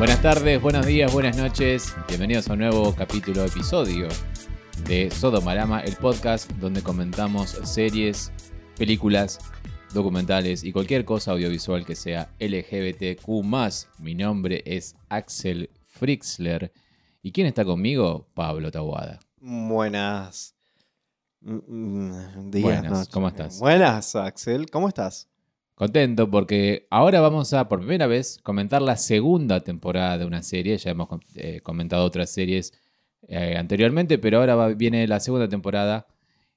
[0.00, 1.94] Buenas tardes, buenos días, buenas noches.
[2.08, 4.08] Bienvenidos a un nuevo capítulo, episodio
[4.88, 8.32] de Sodomarama, el podcast donde comentamos series,
[8.78, 9.38] películas,
[9.92, 13.28] documentales y cualquier cosa audiovisual que sea LGBTQ.
[13.98, 16.72] Mi nombre es Axel Frixler.
[17.20, 18.26] ¿Y quién está conmigo?
[18.32, 19.20] Pablo Tabuada.
[19.36, 20.54] Buenas.
[21.42, 23.08] mm, mm, días, Buenas.
[23.10, 23.58] ¿cómo estás?
[23.58, 24.70] Buenas, Axel.
[24.70, 25.29] ¿Cómo estás?
[25.80, 30.76] Contento porque ahora vamos a, por primera vez, comentar la segunda temporada de una serie.
[30.76, 32.74] Ya hemos eh, comentado otras series
[33.26, 36.06] eh, anteriormente, pero ahora va- viene la segunda temporada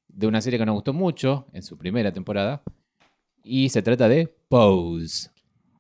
[0.10, 2.64] de una serie que nos gustó mucho en su primera temporada.
[3.46, 5.30] Y se trata de Pose.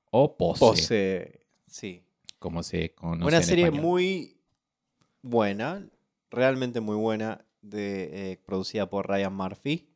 [0.09, 1.39] O Pose, Pose.
[1.67, 2.01] Sí.
[2.39, 3.85] como se conoce Una en serie español.
[3.85, 4.37] muy
[5.21, 5.85] buena,
[6.31, 9.89] realmente muy buena, de, eh, producida por Ryan Murphy.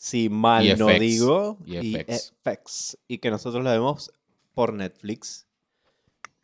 [0.00, 1.00] Si mal Y no FX.
[1.00, 1.58] digo.
[1.66, 2.34] Y FX.
[2.44, 2.98] FX.
[3.08, 4.12] Y que nosotros la vemos
[4.54, 5.48] por Netflix.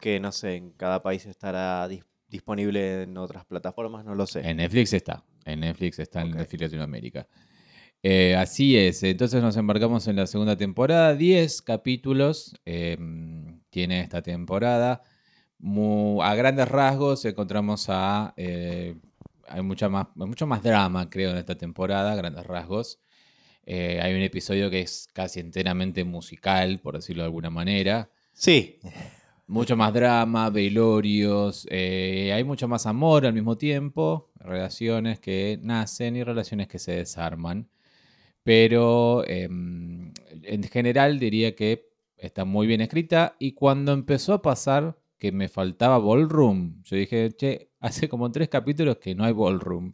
[0.01, 4.41] Que no sé, en cada país estará dis- disponible en otras plataformas, no lo sé.
[4.41, 5.25] En Netflix está.
[5.45, 6.33] En Netflix está en.
[6.33, 7.29] Netflix Latinoamérica.
[8.03, 9.03] Eh, así es.
[9.05, 11.15] Entonces nos embarcamos en la segunda temporada.
[11.15, 12.99] 10 capítulos eh,
[13.71, 15.03] tiene esta temporada.
[16.23, 18.35] A grandes rasgos encontramos a...
[18.37, 18.97] eh,
[19.49, 22.99] hay mucha más, mucho más drama, creo, en esta temporada, a grandes rasgos.
[23.67, 28.11] Eh, hay un episodio que es casi enteramente musical, por decirlo de alguna manera.
[28.33, 28.79] Sí.
[29.47, 36.17] Mucho más drama, velorios, eh, hay mucho más amor al mismo tiempo, relaciones que nacen
[36.17, 37.69] y relaciones que se desarman.
[38.43, 44.99] Pero em, en general diría que está muy bien escrita y cuando empezó a pasar
[45.19, 49.93] que me faltaba ballroom, yo dije, che, hace como tres capítulos que no hay ballroom.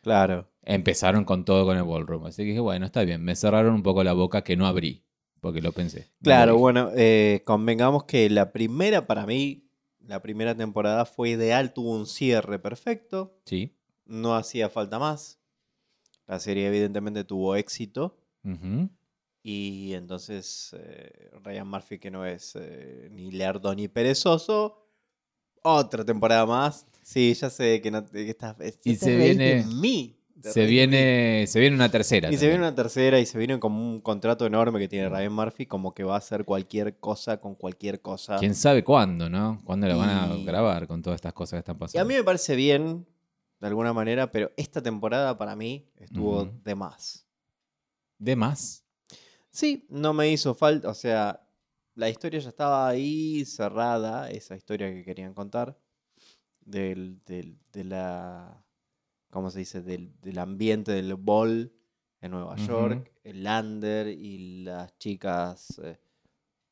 [0.00, 0.51] Claro.
[0.64, 3.82] Empezaron con todo con el ballroom, así que dije, bueno, está bien, me cerraron un
[3.82, 5.02] poco la boca que no abrí,
[5.40, 6.08] porque lo pensé.
[6.22, 9.68] Claro, bueno, eh, convengamos que la primera, para mí,
[10.00, 13.74] la primera temporada fue ideal, tuvo un cierre perfecto, Sí.
[14.06, 15.40] no hacía falta más.
[16.28, 18.88] La serie evidentemente tuvo éxito Ujú.
[19.42, 24.86] y entonces eh, Ryan Murphy, que no es eh, ni lerdo ni perezoso,
[25.62, 26.86] otra temporada más.
[27.02, 30.16] Sí, ya sé que no que estás, ya Y se viene- de mí.
[30.42, 32.30] Se viene, se viene una tercera.
[32.30, 35.32] Y se viene una tercera y se viene como un contrato enorme que tiene Ryan
[35.32, 38.36] Murphy, como que va a hacer cualquier cosa con cualquier cosa.
[38.38, 39.60] ¿Quién sabe cuándo, no?
[39.64, 42.04] ¿Cuándo la van a grabar con todas estas cosas que están Y a pasando?
[42.06, 43.06] mí me parece bien,
[43.60, 47.26] de alguna manera, pero esta temporada para mí estuvo de más.
[48.18, 48.84] ¿De más?
[49.50, 51.46] Sí, no me hizo falta, o sea,
[51.94, 55.78] la historia ya estaba ahí cerrada, esa historia que querían contar,
[56.60, 58.64] del, del- de la,
[59.32, 59.82] ¿cómo se dice?
[59.82, 61.72] Del, del ambiente del ball
[62.20, 62.54] en Nueva.
[62.56, 65.98] York, el Lander y las chicas eh,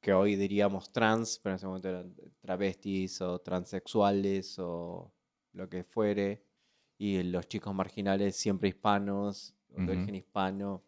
[0.00, 5.12] que hoy diríamos trans, pero en ese momento eran travestis o transexuales o
[5.52, 6.44] lo que fuere,
[6.98, 10.82] y los chicos marginales siempre hispanos, o de origen hispano,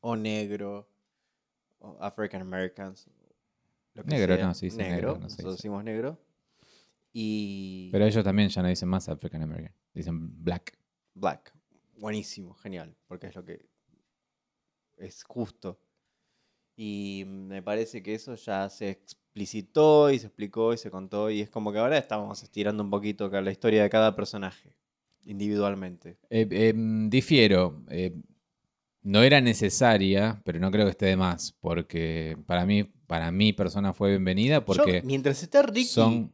[0.00, 0.88] o negro,
[1.78, 3.08] o African Americans.
[3.94, 4.46] lo que Negro, sea.
[4.46, 6.18] no, sí, sí, negro, negro, no nosotros decimos negro.
[7.16, 9.72] Y Pero ellos también ya no dicen más African American.
[9.94, 10.76] Dicen black.
[11.14, 11.54] Black.
[11.96, 13.66] Buenísimo, genial, porque es lo que
[14.96, 15.78] es justo.
[16.76, 21.40] Y me parece que eso ya se explicitó y se explicó y se contó y
[21.40, 24.76] es como que ahora estamos estirando un poquito la historia de cada personaje
[25.24, 26.18] individualmente.
[26.30, 27.84] Eh, em, difiero.
[27.90, 28.12] eh,
[29.04, 31.52] no era necesaria, pero no creo que esté de más.
[31.60, 36.30] Porque para mí, para mi persona fue bienvenida porque Yo, mientras está Ricky, son, eh,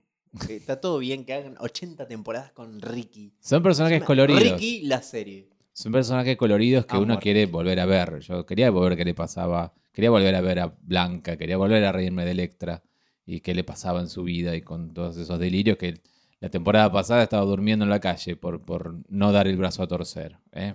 [0.49, 3.33] está todo bien que hagan 80 temporadas con Ricky.
[3.41, 4.43] son personajes coloridos.
[4.43, 5.49] Ricky, la serie.
[5.73, 8.21] Son personajes coloridos que uno quiere volver a ver.
[8.21, 9.73] Yo quería volver qué le pasaba.
[9.93, 12.83] Quería volver a ver a Blanca, quería volver a reírme de Electra
[13.27, 16.01] y qué le pasaba en su vida y con todos esos delirios que
[16.41, 19.89] la temporada pasada estaba durmiendo en la calle por, por no dar el brazo a
[19.89, 20.39] torcer.
[20.53, 20.75] ¿eh?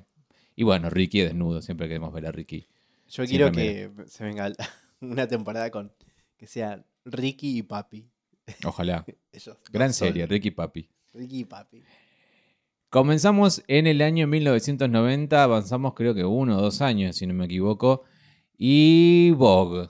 [0.56, 2.66] Y bueno, Ricky desnudo, siempre queremos ver a Ricky.
[3.10, 4.52] Yo quiero que se venga
[5.02, 5.91] una temporada con
[6.38, 8.09] que sea Ricky y Papi.
[8.66, 9.06] Ojalá.
[9.32, 10.90] Ellos Gran serie, Ricky Papi.
[11.14, 11.84] Ricky Papi.
[12.90, 17.46] Comenzamos en el año 1990, avanzamos creo que uno o dos años, si no me
[17.46, 18.03] equivoco,
[18.58, 19.90] y Vogue.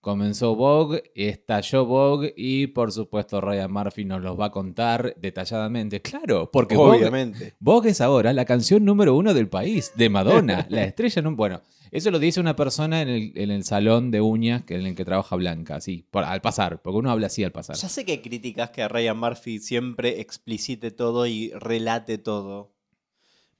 [0.00, 6.02] Comenzó Vogue, estalló Vogue y por supuesto Ryan Murphy nos los va a contar detalladamente.
[6.02, 7.54] Claro, porque Vogue, Obviamente.
[7.58, 11.22] Vogue es ahora la canción número uno del país, de Madonna, la estrella.
[11.30, 11.62] Bueno,
[11.94, 14.94] eso lo dice una persona en el, en el salón de uñas que- en el
[14.94, 17.76] que trabaja Blanca, así, por- al pasar, porque uno habla así al pasar.
[17.76, 22.72] Ya sé que criticas que Ryan Murphy siempre explicite todo y relate todo.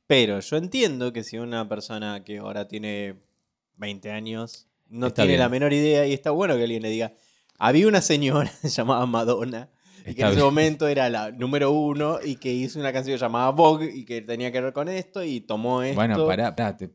[0.06, 3.16] Pero yo entiendo que si una persona que ahora tiene
[3.76, 5.40] 20 años no Está tiene bien.
[5.40, 7.14] la menor idea y está bueno que alguien le diga,
[7.58, 9.70] había una señora llamada Madonna
[10.06, 10.44] y que en ese bien.
[10.44, 14.52] momento era la número uno y que hizo una canción llamada Vogue y que tenía
[14.52, 15.94] que ver con esto y tomó esto.
[15.94, 16.90] Bueno, pará, pará, te-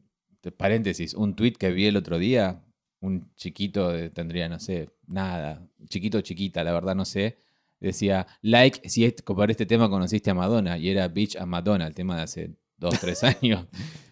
[0.57, 1.13] paréntesis.
[1.13, 2.63] Un tweet que vi el otro día,
[3.01, 7.37] un chiquito de- tendría, no sé, nada, chiquito o chiquita, la verdad no sé.
[7.79, 10.77] Decía, like si es- por este tema conociste a Madonna.
[10.77, 13.67] Y era Bitch a Madonna, el tema de hace dos, tres años.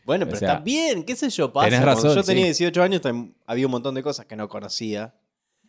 [0.06, 1.68] Bueno, O pero sea, está bien, qué sé yo, pasa.
[1.70, 2.64] tenés razón, yo tenía sí.
[2.64, 3.02] 18 años
[3.46, 5.16] había un montón de cosas que no conocía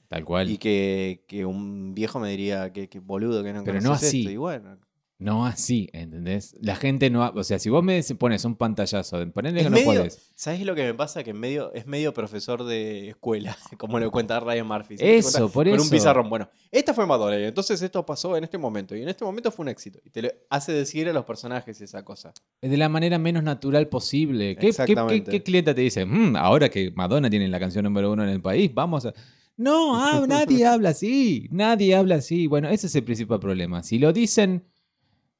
[0.06, 0.48] Tal cual.
[0.48, 4.20] y que, que un viejo me diría que, que boludo que no Pero no así.
[4.20, 4.30] esto.
[4.30, 4.78] Y bueno,
[5.20, 6.54] No así, ¿entendés?
[6.60, 7.24] La gente no...
[7.24, 10.30] ha- O sea, si vos me pones un pantallazo, Es que no podés.
[10.36, 11.24] ¿sabes lo que me pasa?
[11.24, 14.94] Que en medio, es medio profesor de escuela, como lo cuenta Ryan Murphy.
[14.96, 15.90] Eso, cuenta por Con un eso.
[15.90, 16.30] pizarrón.
[16.30, 19.50] Bueno, esta fue Madonna y entonces esto pasó en este momento y en este momento
[19.50, 19.98] fue un éxito.
[20.04, 22.32] Y te lo hace decir a los personajes esa cosa.
[22.62, 24.54] De la manera menos natural posible.
[24.56, 25.24] ¿Qué, Exactamente.
[25.32, 26.04] qué- qué cliente te dice?
[26.06, 29.12] "Mm, ahora que Madonna tiene la canción número uno en el país, vamos a...
[29.56, 31.48] No, ah, nadie habla así.
[31.50, 32.46] Nadie habla así.
[32.46, 33.82] Bueno, ese es el principal problema.
[33.82, 34.62] Si lo dicen,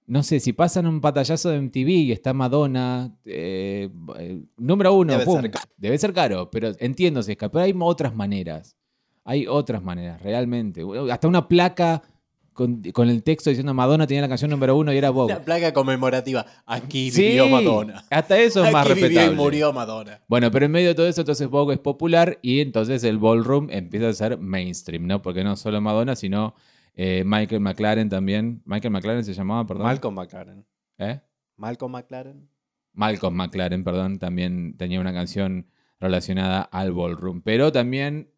[0.08, 3.88] no sé, si pasan un patallazo de MTV y está Madonna, eh,
[4.18, 5.64] eh, número uno, Debe pum, ser caro.
[5.76, 8.74] debe ser caro, pero entiendo, Sesca, pero hay otras maneras.
[9.24, 10.82] Hay otras maneras, realmente.
[11.12, 12.02] Hasta una placa
[12.54, 15.34] con, con el texto diciendo Madonna tenía la canción número uno y era Vogue.
[15.34, 16.44] La placa conmemorativa.
[16.64, 18.04] Aquí Sí, vivió Madonna.
[18.10, 19.34] Hasta eso es más Aquí vivió respetable.
[19.34, 20.20] y murió Madonna.
[20.26, 23.68] Bueno, pero en medio de todo eso, entonces Vogue es popular y entonces el ballroom
[23.70, 25.20] empieza a ser mainstream, ¿no?
[25.20, 26.54] Porque no solo Madonna, sino
[27.00, 28.60] eh, Michael McLaren también.
[28.64, 29.84] Michael McLaren se llamaba, perdón.
[29.84, 30.66] Malcolm McLaren.
[30.98, 31.20] ¿Eh?
[31.54, 32.50] Malcolm McLaren.
[32.92, 35.68] Malcolm McLaren, perdón, también tenía una canción
[36.00, 37.42] relacionada al ballroom.
[37.42, 38.32] Pero también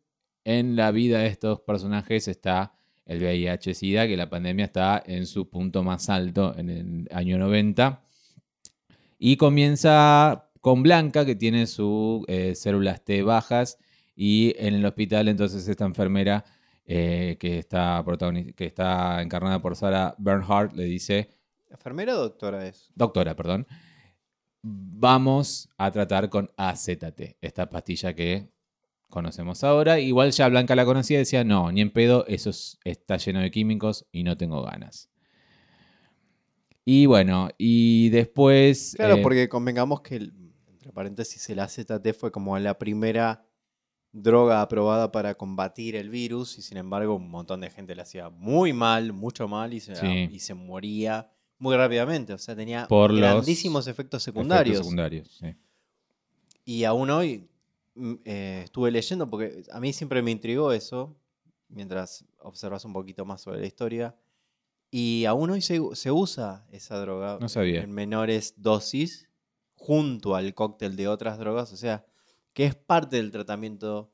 [0.44, 2.74] en la vida de estos personajes está
[3.06, 8.02] el VIH-Sida, que la pandemia está en su punto más alto en el año 90.
[9.18, 13.78] Y comienza con Blanca, que tiene sus eh, células T bajas,
[14.14, 16.44] y en el hospital entonces esta enfermera
[16.92, 18.04] eh, que, está
[18.56, 21.30] que está encarnada por Sarah Bernhardt le dice,
[21.70, 22.90] ¿Enfermera o doctora es?
[22.96, 23.64] doctora, perdón,
[24.62, 28.50] vamos a tratar con AZT, esta pastilla que
[29.08, 30.00] conocemos ahora.
[30.00, 33.38] Igual ya Blanca la conocía y decía, no, ni en pedo, eso es- está lleno
[33.40, 35.10] de químicos y no tengo ganas.
[36.84, 38.94] Y bueno, y después...
[38.96, 40.34] Claro, eh, porque convengamos que, el-
[40.72, 43.46] entre paréntesis, el AZT fue como la primera
[44.12, 48.28] droga aprobada para combatir el virus y sin embargo un montón de gente le hacía
[48.28, 50.28] muy mal, mucho mal y se, Sí.
[50.32, 52.32] y se moría muy rápidamente.
[52.32, 54.74] O sea, tenía Por grandísimos efectos secundarios.
[54.78, 55.54] efectos secundarios, sí.
[56.64, 57.48] Y aún hoy
[57.94, 61.16] mm, eh, estuve leyendo, porque a mí siempre me intrigó eso,
[61.68, 64.16] mientras observas un poquito más sobre la historia.
[64.90, 67.82] Y aún hoy se, se usa esa droga No sabía.
[67.82, 69.28] en menores dosis
[69.76, 72.04] junto al cóctel de otras drogas, o sea,
[72.52, 74.12] que es parte del tratamiento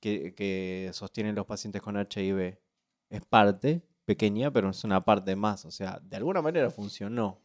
[0.00, 2.58] que, que sostienen los pacientes con HIV.
[3.10, 7.40] Es parte, pequeña, pero es una parte más, o sea, de alguna manera funcionó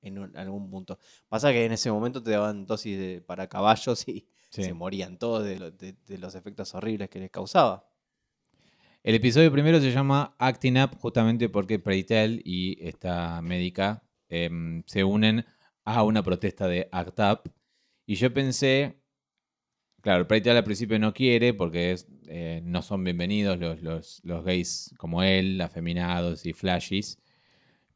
[0.00, 0.98] en un- algún punto.
[1.28, 4.62] Pasa que en ese momento te daban dosis de- para caballos y Sí.
[4.62, 7.88] se morían todos de, lo- de- de los efectos horribles que les causaba.
[9.02, 15.04] El episodio primero se llama Acting Up justamente porque Preitel y esta médica em, se
[15.04, 15.44] unen
[15.84, 17.52] a una protesta de Act Up.
[18.06, 19.02] Y yo pensé,
[20.04, 24.44] claro, Preitel al principio no quiere porque es, eh, no son bienvenidos los, los- los
[24.44, 27.18] gays como él, afeminados y flashies.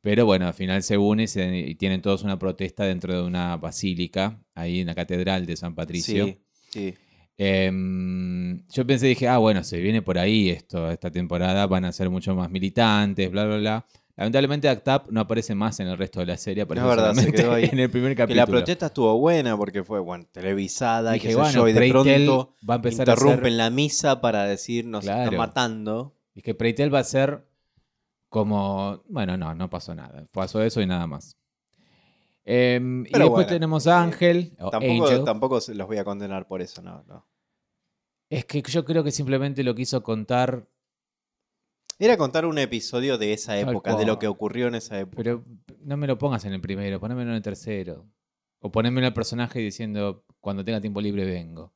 [0.00, 3.56] Pero bueno, al final se y, se- y tienen todos una protesta dentro de una
[3.58, 6.26] basílica, ahí en la catedral de San Patricio.
[6.26, 6.38] Sí,
[6.70, 6.94] sí.
[7.36, 11.92] Em, yo pensé, dije, ah, bueno, se viene por ahí esto, esta temporada van a
[11.92, 13.86] ser mucho más militantes, bla, bla, bla.
[14.18, 17.32] Lamentablemente Act Up no aparece más en el resto de la serie, aparece verdad, se
[17.32, 17.68] quedó ahí.
[17.72, 18.42] en el primer Que capítulo.
[18.42, 22.54] la protesta estuvo buena porque fue, bueno, televisada, y sé bueno, yo, y de pronto
[22.68, 23.52] va a empezar a interrumpen hacer...
[23.52, 25.22] la misa para decir nos Claro.
[25.22, 26.16] están matando.
[26.34, 27.46] Y que Preitel va a ser
[28.28, 29.04] como...
[29.08, 30.26] Bueno, no, no pasó nada.
[30.32, 31.36] Pasó eso y nada más.
[32.44, 36.82] Em, y después bueno, tenemos a Ángel, Tampoco, tampoco los voy a condenar por eso,
[36.82, 37.24] no, no.
[38.30, 40.66] Es que yo creo que simplemente lo quiso contar
[41.98, 45.16] Era contar un episodio de esa época, de lo que ocurrió en esa época.
[45.16, 45.44] Pero
[45.80, 48.06] no me lo pongas en el primero, ponémelo en el tercero.
[48.60, 51.72] O ponémelo al personaje diciendo, cuando tenga tiempo libre vengo.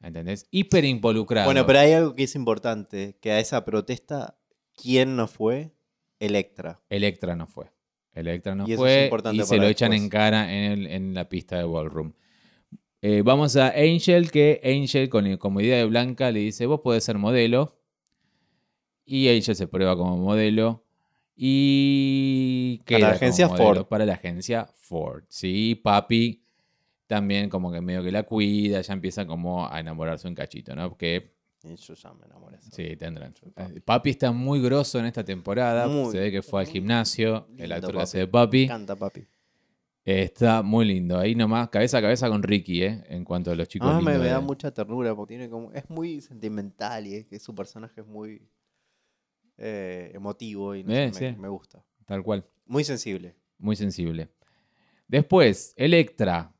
[0.00, 0.46] ¿Entendés?
[0.50, 1.46] Hiper involucrado.
[1.46, 4.38] Bueno, pero hay algo que es importante, que a esa protesta,
[4.74, 5.72] ¿quién no fue?
[6.20, 6.80] Electra.
[6.88, 7.70] Electra no fue.
[8.12, 11.56] Electra no Y fue y se lo echan en cara en, el- en la pista
[11.58, 12.12] de Ballroom.
[13.00, 17.04] Eh, vamos a Angel, que Angel, con, como idea de Blanca, le dice, vos podés
[17.04, 17.77] ser modelo.
[19.10, 20.84] Y Angel se prueba como modelo.
[21.36, 23.86] Y Para queda la como agencia modelo Ford.
[23.88, 25.24] Para la agencia Ford.
[25.28, 26.42] Sí, papi
[27.06, 30.90] también como que medio que la cuida, ya empieza como a enamorarse un cachito, ¿no?
[30.90, 31.32] Porque
[31.64, 32.58] Y yo ya me enamoré.
[32.70, 33.32] Sí, tendrán.
[33.54, 33.80] Papi.
[33.80, 35.88] Papi está muy grosso en esta temporada.
[35.88, 37.48] Muy- Se ve que fue al gimnasio.
[37.56, 38.02] El actor que Papi.
[38.04, 38.62] hace de Me Papi.
[38.64, 39.24] encanta, papi.
[40.04, 41.18] Está muy lindo.
[41.18, 43.02] Ahí nomás, cabeza a cabeza con Ricky, ¿eh?
[43.08, 43.88] En cuanto a los chicos.
[43.90, 45.72] Ah, me, da de- mucha ternura porque tiene como.
[45.72, 48.42] Es muy sentimental y es que su personaje es muy
[49.58, 51.36] eh, emotivo y no sé, Eh, me, sí.
[51.38, 51.84] me gusta.
[52.06, 52.44] Tal cual.
[52.66, 53.34] Muy sensible.
[53.58, 54.28] Muy sensible.
[55.06, 56.54] Después, Electra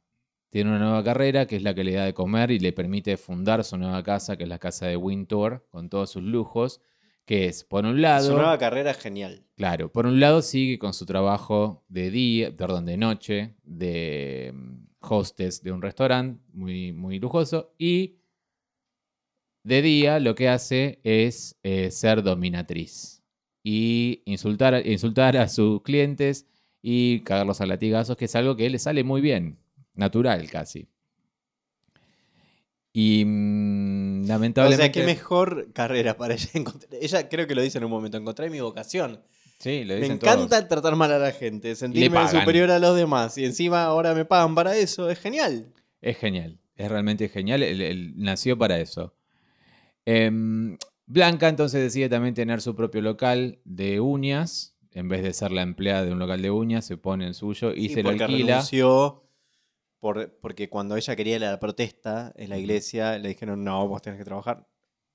[0.50, 3.16] tiene una nueva carrera que es la que le da de comer y le permite
[3.16, 6.80] fundar su nueva casa, que es la casa de Wintour, con todos sus lujos.
[7.26, 8.28] Que es, por un lado.
[8.30, 9.44] Su nueva carrera es genial.
[9.54, 14.86] Claro, por un lado sigue con su trabajo de día, perdón, de noche, de mm,
[15.00, 18.16] hostess de un restaurante muy, muy lujoso y
[19.68, 23.22] de día lo que hace es eh, ser dominatriz
[23.62, 26.46] y insultar, a- insultar a sus clientes
[26.82, 29.58] y cagarlos a latigazos, que es algo que le sale muy bien,
[29.94, 30.88] natural casi.
[32.92, 34.82] Y mm, O lamentablemente...
[34.84, 36.48] sea, qué mejor carrera para ella.
[36.54, 38.16] encontrar- Ella creo que lo dice en un momento.
[38.16, 39.20] Encontré mi vocación.
[39.58, 40.34] Sí, lo Me dicen todos.
[40.34, 43.36] encanta tratar mal a la gente, sentirme superior a los demás.
[43.38, 45.10] Y encima ahora me pagan para eso.
[45.10, 45.72] Es genial.
[46.00, 47.62] Es genial, es realmente genial.
[47.64, 49.14] Él, él nació para eso.
[50.10, 54.74] Em, Blanca entonces decide también tener su propio local de uñas.
[54.92, 57.74] En vez de ser la empleada de un local de uñas, se pone el suyo
[57.74, 58.28] y Sí, se lo alquila.
[58.54, 59.22] renunció
[60.00, 64.18] por- porque cuando ella quería la protesta en la iglesia, le dijeron, no, vos tenés
[64.18, 64.66] que trabajar.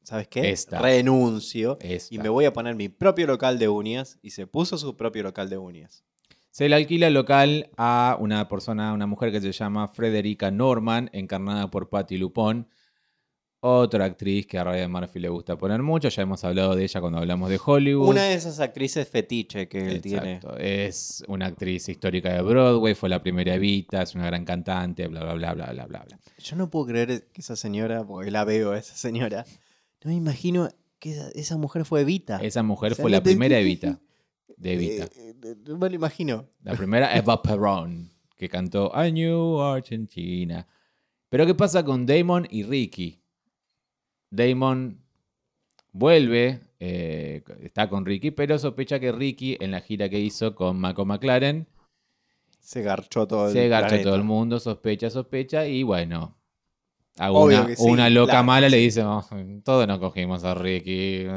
[0.04, 0.52] ¿Sabes qué?
[0.52, 0.80] Esta.
[0.80, 2.14] Renuncio Esta.
[2.14, 4.20] y me voy a poner mi propio local de uñas.
[4.22, 6.04] Y se puso su propio local de uñas.
[6.52, 11.10] Se le alquila el local a una persona, una mujer que se llama Frederica Norman,
[11.14, 12.68] encarnada por Patti Lupón.
[13.65, 16.10] Otra actriz que a Ryan Murphy le gusta poner mucho.
[16.10, 18.10] Ya hemos hablado de ella cuando hablamos de Hollywood.
[18.10, 20.34] Una de esas actrices fetiche que él tiene.
[20.36, 20.58] Exacto.
[20.58, 25.24] Es una actriz histórica de Broadway, fue la primera Evita, es una gran cantante, bla,
[25.24, 26.03] bla, bla, bla, bla, bla.
[26.05, 26.20] bla.
[26.38, 29.46] Yo no puedo creer que esa señora, porque la veo a esa señora,
[30.03, 30.67] no me imagino
[31.00, 32.39] que esa, esa mujer fue Evita.
[32.41, 33.98] Esa mujer O sea, fue la te- primera Evita.
[34.58, 35.05] De Evita.
[35.05, 36.50] Eh, eh, no me lo imagino.
[36.63, 40.67] La primera Eva Perón, que cantó I Knew Argentina.
[41.29, 43.23] Pero ¿qué pasa con Damon y Ricky?
[44.34, 45.00] Damon
[45.92, 50.80] vuelve, eh, está con Ricky, pero sospecha que Ricky, en la gira que hizo con
[50.80, 51.68] Mako McLaren,
[52.60, 54.02] Se garchó todo el se planeta.
[54.02, 56.36] todo el mundo, sospecha, sospecha, y bueno.
[57.20, 58.46] A una, que sí, una loca claro.
[58.46, 59.24] mala le dice, "Oh,
[59.63, 61.28] todos nos cogimos a Ricky.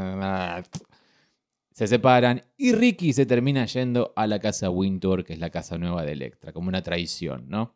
[1.73, 5.77] Se separan y Ricky se termina yendo a la casa Wintour, que es la casa
[5.77, 7.75] nueva de Electra, como una traición, ¿no?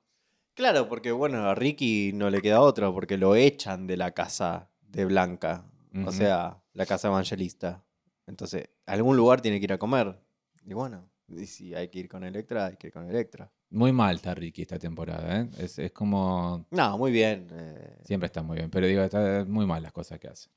[0.55, 4.70] Claro, porque bueno, a Ricky no le queda otra, porque lo echan de la casa
[4.91, 5.65] de Blanca.
[6.07, 7.83] O sea, la casa evangelista.
[8.27, 10.17] Entonces, a algún lugar tiene que ir a comer.
[10.65, 13.51] Y bueno, y si hay que ir con Electra, hay que ir con Electra.
[13.71, 15.49] Muy mal está Ricky esta temporada, ¿eh?
[15.59, 16.67] Es, es como...
[16.71, 17.47] No, muy bien.
[17.53, 20.49] eh, Siempre está muy bien, pero digo, está muy mal las cosas que hace.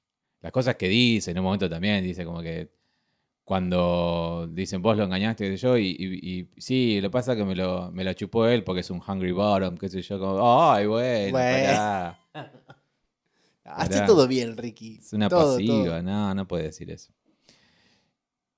[0.42, 2.70] Las cosas que dice, en un momento también dice como que
[3.44, 7.44] cuando dicen vos lo engañaste, qué sé yo, y, y- y sí, lo pasa que
[7.44, 10.72] me lo, me lo chupó él porque es un hungry bottom, qué sé yo, como,
[10.72, 11.68] ay, bueno, Bueno.
[11.68, 12.20] pará".
[13.66, 14.06] Hace Pará.
[14.06, 14.98] todo bien, Ricky.
[15.00, 16.04] Es una Todo, pasiva, todo.
[16.04, 17.14] no, no puede decir eso.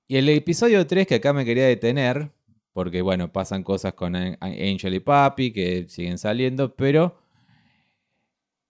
[0.08, 2.30] Y el episodio 3 que acá me quería detener,
[2.72, 7.18] porque bueno, pasan cosas con An- Angel y Papi que siguen saliendo, pero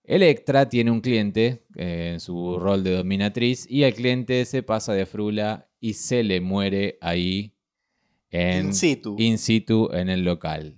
[0.03, 4.93] Electra tiene un cliente eh, en su rol de dominatriz y el cliente se pasa
[4.93, 7.53] de frula y se le muere ahí
[8.31, 9.15] en In situ.
[9.19, 10.77] in situ en el local.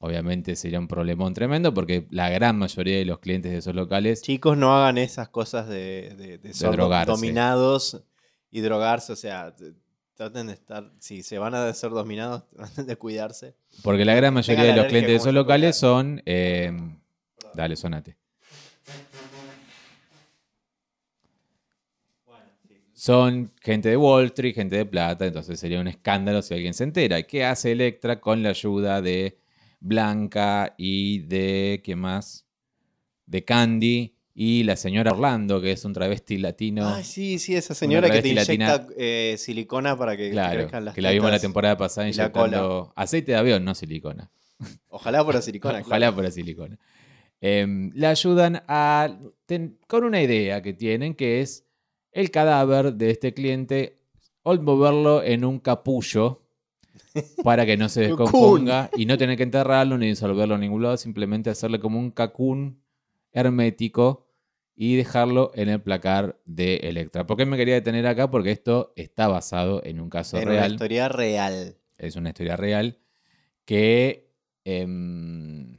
[0.00, 4.22] Obviamente sería un problemón tremendo porque la gran mayoría de los clientes de esos locales
[4.22, 8.00] Chicos, no hagan esas cosas de, de, de ser dominados
[8.50, 9.12] y drogarse.
[9.12, 9.54] O sea,
[10.14, 10.92] traten de estar.
[11.00, 13.56] Si se van a ser dominados, traten de cuidarse.
[13.82, 16.22] Porque la gran mayoría de los clientes de esos locales son.
[16.26, 16.72] eh,
[17.54, 18.16] dale, sonate.
[22.92, 26.82] Son gente de Wall Street, gente de plata, entonces sería un escándalo si alguien se
[26.82, 27.22] entera.
[27.22, 29.38] ¿Qué hace Electra con la ayuda de
[29.80, 31.80] Blanca y de.
[31.84, 32.46] ¿Qué más?
[33.26, 36.86] De Candy y la señora Orlando, que es un travesti latino.
[36.86, 40.94] Ah, sí, sí, esa señora que te inyecta eh, silicona para que claro, crezcan las
[40.94, 44.30] que la vimos la temporada pasada inyectando aceite de avión, no silicona.
[44.88, 45.80] Ojalá fuera silicona.
[45.80, 46.14] Ojalá claro.
[46.14, 46.78] fuera silicona.
[47.40, 51.64] Em, le ayudan a, ten- con una idea que tienen, que es
[52.12, 53.98] el cadáver de este cliente,
[54.44, 56.42] al moverlo en un capullo
[57.44, 60.96] para que no se descomponga y no tener que enterrarlo ni disolverlo en ningún lado,
[60.96, 62.82] simplemente hacerle como un cacún
[63.32, 64.26] hermético
[64.74, 67.26] y dejarlo en el placar de Electra.
[67.26, 68.30] ¿Por qué me quería detener acá?
[68.30, 71.76] Porque esto está basado en un caso En una real historia real.
[71.98, 72.98] es una historia real
[73.64, 74.30] que
[74.64, 75.78] em,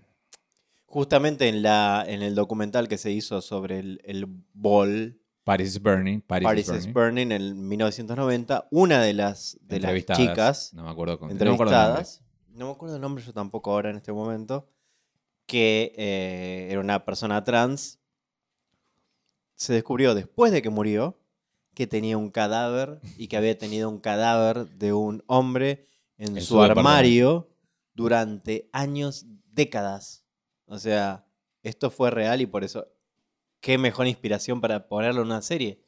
[0.86, 5.19] Justamente en, la, en el documental que se hizo sobre el, el bol,
[5.50, 6.22] Paris is Burning.
[6.22, 7.32] Paris, Paris is is Burning.
[7.32, 8.68] En 1990.
[8.70, 13.02] Una de las, de las chicas No me acuerdo con entrevistadas, no me acuerdo el
[13.02, 14.70] nombre yo tampoco ahora en este momento,
[15.48, 17.98] que eh, era una persona trans,
[19.56, 21.18] se descubrió después de que murió
[21.74, 25.88] que tenía un cadáver y que había tenido un cadáver de un hombre
[26.20, 27.50] en su, armario
[27.96, 30.24] durante años, décadas.
[30.68, 31.26] O sea,
[31.64, 32.88] esto fue real y por eso,
[33.62, 35.82] qué mejor inspiración para ponerlo en una serie.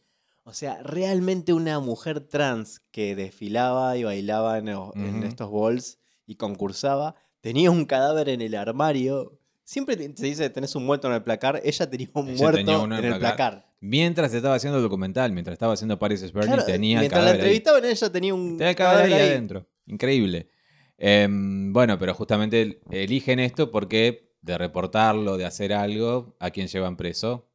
[0.43, 5.25] O sea, realmente una mujer trans que desfilaba y bailaba en, o- en Ujú.
[5.27, 9.37] estos balls y concursaba, tenía un cadáver en el armario.
[9.63, 12.75] Siempre se dice tenés un muerto en el placar, ella tenía un Ella muerto tenía
[12.83, 13.19] en en el placar.
[13.35, 13.71] placar.
[13.79, 17.31] Mientras estaba haciendo el documental, mientras estaba haciendo Paris is Burning, Claro, tenía mientras la
[17.31, 17.55] cadáver ahí.
[17.57, 19.31] entrevistaban, ella tenía un Tenía el cadáver ahí cadáver ahí.
[19.31, 19.67] adentro.
[19.87, 20.49] Increíble.
[20.97, 26.95] Em, bueno, pero justamente eligen esto porque de reportarlo, de hacer algo, ¿a quién llevan
[26.97, 27.47] preso?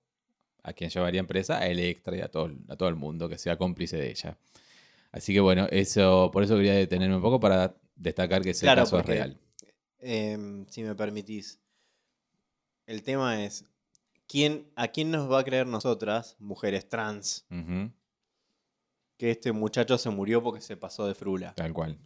[0.66, 1.58] ¿A quién llevarían presa?
[1.58, 4.36] A Electra y a todo, a todo el mundo que sea cómplice de ella.
[5.12, 8.82] Así que bueno, eso, por eso quería detenerme un poco para destacar que ese Claro,
[8.82, 9.38] caso es real.
[10.00, 11.60] Em, si me permitís.
[12.84, 13.64] El tema es,
[14.26, 17.46] ¿quién, ¿a quién nos va a creer nosotras, mujeres trans,
[19.16, 21.54] que este muchacho se murió porque se pasó de frula?
[21.54, 21.96] tal cual.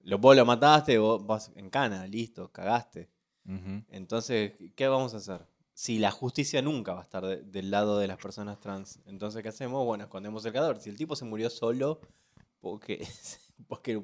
[0.00, 3.10] Lo, vos lo mataste, vos vas en cana, listo, cagaste.
[3.88, 5.44] Entonces, ¿qué vamos a hacer?
[5.74, 9.42] Si la justicia nunca va a estar de- del lado de las personas trans, entonces,
[9.42, 9.84] ¿qué hacemos?
[9.84, 10.80] Bueno, escondemos el cadáver.
[10.80, 12.00] Si el tipo se murió solo
[12.60, 12.98] porque,
[13.68, 14.00] porque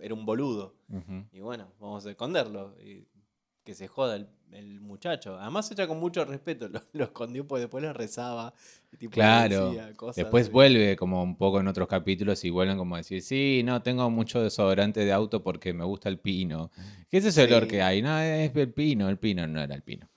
[0.00, 0.74] era un boludo,
[1.32, 2.74] y bueno, vamos a esconderlo.
[2.82, 3.06] Y
[3.64, 5.38] que se joda el, el muchacho.
[5.38, 8.52] Además, ella con mucho respeto lo, lo escondió porque después le rezaba.
[8.92, 9.66] y tipo, le Claro.
[9.70, 13.22] decía cosas Después vuelve como un poco en otros capítulos y vuelven como a decir,
[13.22, 16.72] sí, no, tengo mucho desodorante de auto porque me gusta el pino.
[17.08, 18.02] ¿Qué es ese olor que hay?
[18.02, 20.08] No, es el pino, el pino no era el pino.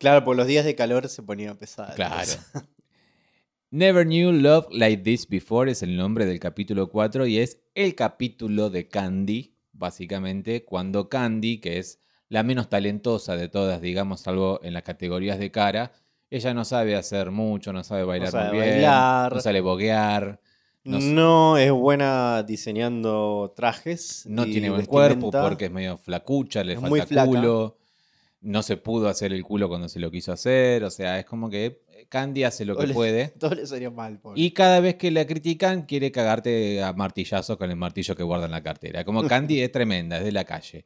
[0.00, 1.92] Claro, por los días de calor se ponía pesada.
[1.94, 2.30] Claro.
[3.70, 7.94] Never Knew Love Like This Before es el nombre del capítulo 4 y es el
[7.94, 14.58] capítulo de Candy, básicamente, cuando Candy, que es la menos talentosa de todas, digamos, salvo
[14.62, 15.92] en las categorías de cara,
[16.30, 19.34] ella no sabe hacer mucho, no sabe bailar sabe muy bien, bailar.
[19.34, 20.40] no sabe boguear,
[20.82, 24.24] No, No es buena diseñando trajes.
[24.26, 27.76] no tiene buen cuerpo porque es medio flacucha, le Es falta culo,
[28.42, 31.50] no se pudo hacer el culo cuando se lo quiso hacer, o sea, es como
[31.50, 33.28] que Candy hace lo Todo que le- puede.
[33.38, 34.40] Todo le salió mal, pobre.
[34.40, 38.46] Y cada vez que la critican, quiere cagarte a martillazos con el martillo que guarda
[38.46, 39.04] en la cartera.
[39.04, 40.84] Como Candy es tremenda, es de la calle.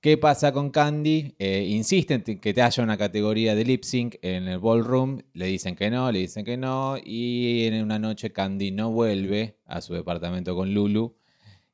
[0.00, 1.36] ¿Qué pasa con Candy?
[1.38, 5.20] Eh, insisten en que te haya una categoría de lip sync en el ballroom.
[5.32, 6.96] Le dicen que no, le dicen que no.
[7.04, 11.14] Y en una noche Candy no vuelve a su departamento con Lulu,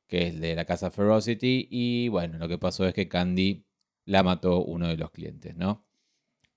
[0.05, 1.69] que es de la casa Ferocity.
[1.71, 3.63] Y bueno, lo que pasó es que Candy
[4.09, 5.85] la mató uno de los clientes, ¿no?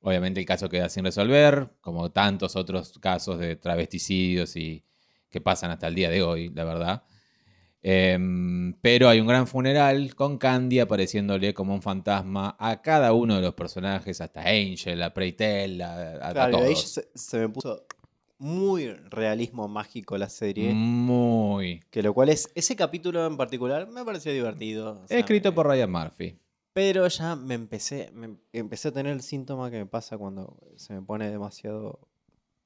[0.00, 4.84] Obviamente el caso queda sin resolver, como tantos otros casos de travesticidios y
[5.30, 7.02] que pasan hasta el día de hoy, la verdad.
[7.84, 13.34] Em, pero hay un gran funeral con Candy apareciéndole como un fantasma a cada uno
[13.36, 16.88] de los personajes, hasta Angel, a Preytel, a, a- a Claro, ahí todos.
[16.92, 17.84] se, se me puso
[18.38, 20.72] muy realismo mágico la serie.
[20.74, 21.80] Muy.
[21.90, 22.50] Que lo cual es.
[22.54, 25.00] Ese capítulo en particular me pareció divertido.
[25.02, 26.38] o sea, Escrito me- por Ryan Murphy.
[26.72, 28.10] Pero ya me empecé.
[28.14, 32.00] me- empecé a tener el síntoma que me pasa cuando se me pone demasiado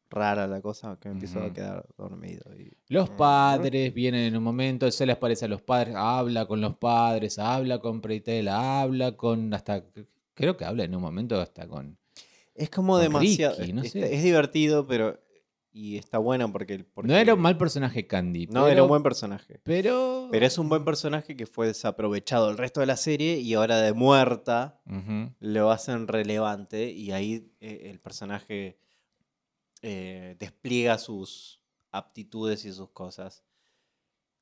[0.08, 2.42] rara la cosa, que me empiezo a quedar dormido.
[2.56, 6.46] y- Los Mm, padres vienen en un momento, se les parece a los padres, habla
[6.46, 9.84] con los padres, habla con Preytel, habla con hasta
[10.34, 11.98] creo que habla en un momento hasta con
[12.54, 13.56] Es como con demasiado.
[13.58, 14.14] Ricky, no es, sé.
[14.14, 15.18] es divertido, pero.
[15.78, 16.78] Y está bueno porque.
[16.94, 19.60] porque- No era un mal personaje Candy, No, pero, era un buen personaje.
[19.62, 23.52] pero Pero es un buen personaje que fue desaprovechado el resto de la serie y
[23.52, 25.34] ahora de muerta Ujú.
[25.38, 28.78] lo hacen relevante y ahí eh, el personaje
[29.82, 31.60] eh, despliega sus
[31.92, 33.44] aptitudes y sus cosas.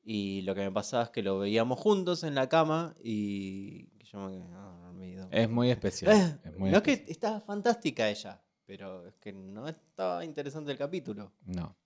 [0.05, 4.20] Y lo que me pasaba es que lo veíamos juntos en la cama y yo
[4.20, 5.29] me quedé ah, dormido.
[5.33, 6.12] Es muy especial.
[6.16, 10.72] Eh, es muy no es que está fantástica ella, pero es que no estaba interesante
[10.72, 11.33] el capítulo.
[11.46, 11.77] No.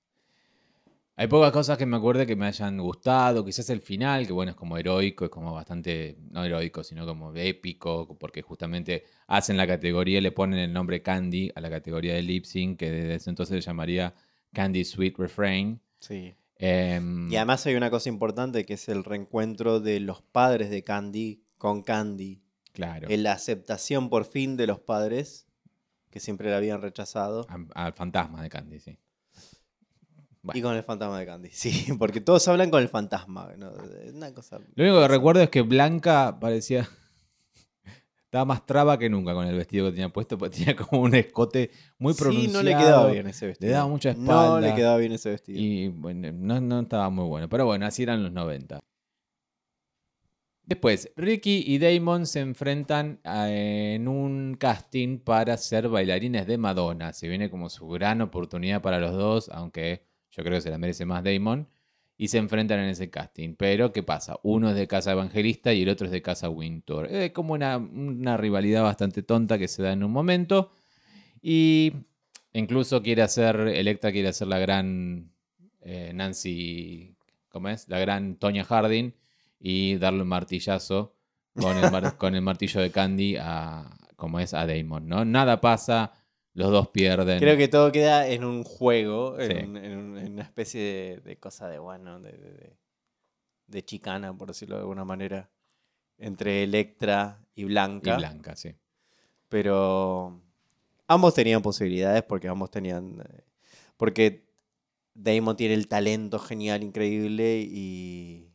[1.16, 3.44] Hay pocas cosas que me acuerde que me hayan gustado.
[3.44, 7.34] Quizás el final, que bueno, es como heroico, es como bastante, no heroico, sino como
[7.34, 12.22] épico, porque justamente hacen la categoría, le ponen el nombre Candy a la categoría de
[12.22, 14.14] lip sync, que desde ese entonces se llamaría
[14.52, 15.80] Candy Sweet Refrain.
[15.98, 16.34] Sí.
[16.54, 20.84] Em, Y además hay una cosa importante que es el reencuentro de los padres de
[20.84, 22.42] Candy con Candy.
[22.72, 23.08] claro.
[23.10, 25.47] La aceptación por fin de los padres
[26.18, 27.46] que siempre la habían rechazado.
[27.74, 28.98] Al fantasma de Candy, sí.
[30.42, 30.58] Bueno.
[30.58, 33.52] Y con el fantasma de Candy, sí, porque todos hablan con el fantasma.
[33.56, 33.70] ¿no?
[34.04, 34.58] Es una cosa.
[34.74, 36.88] Lo único que recuerdo es que Blanca parecía.
[38.24, 41.14] estaba más traba que nunca con el vestido que tenía puesto, porque tenía como un
[41.14, 42.48] escote muy pronunciado.
[42.48, 43.68] Sí, no le quedaba bien ese vestido.
[43.68, 44.60] Le daba mucha No espalda.
[44.60, 45.58] le quedaba bien ese vestido.
[45.60, 47.48] Y bueno, no, no estaba muy bueno.
[47.48, 48.80] Pero bueno, así eran los 90.
[50.68, 57.14] Después, Ricky y Damon se enfrentan a- en un casting para ser bailarines de Madonna.
[57.14, 60.76] Se viene como su gran oportunidad para los dos, aunque yo creo que se la
[60.76, 61.66] merece más Damon.
[62.18, 63.54] Y se enfrentan en ese casting.
[63.56, 64.38] Pero, ¿qué pasa?
[64.42, 67.06] Uno es de Casa Evangelista y el otro es de Casa Wintour.
[67.06, 70.70] Es como una, una rivalidad bastante tonta que se da en un momento.
[71.40, 71.92] Y
[72.52, 75.30] incluso quiere hacer, Electra quiere hacer la gran
[75.80, 77.16] eh, Nancy,
[77.48, 77.88] ¿cómo es?
[77.88, 79.14] La gran Tonya Harding
[79.60, 81.14] y darle un martillazo
[81.54, 85.24] con el, mar- con el martillo de Candy a, como es, a Damon, ¿no?
[85.24, 86.12] Nada pasa,
[86.54, 87.38] los dos pierden.
[87.40, 89.64] Creo que todo queda en un juego, en, Sí.
[89.64, 92.76] un- en un- en una especie de, de cosa de, bueno, de, de-
[93.66, 95.50] de- chicana, por decirlo de alguna manera,
[96.18, 98.16] entre Electra y y Blanca.
[98.16, 98.74] Blanca, sí.
[99.48, 100.40] Pero
[101.06, 103.22] ambos tenían posibilidades porque ambos tenían...
[103.96, 104.46] Porque
[105.14, 108.52] Damon tiene el talento genial, increíble y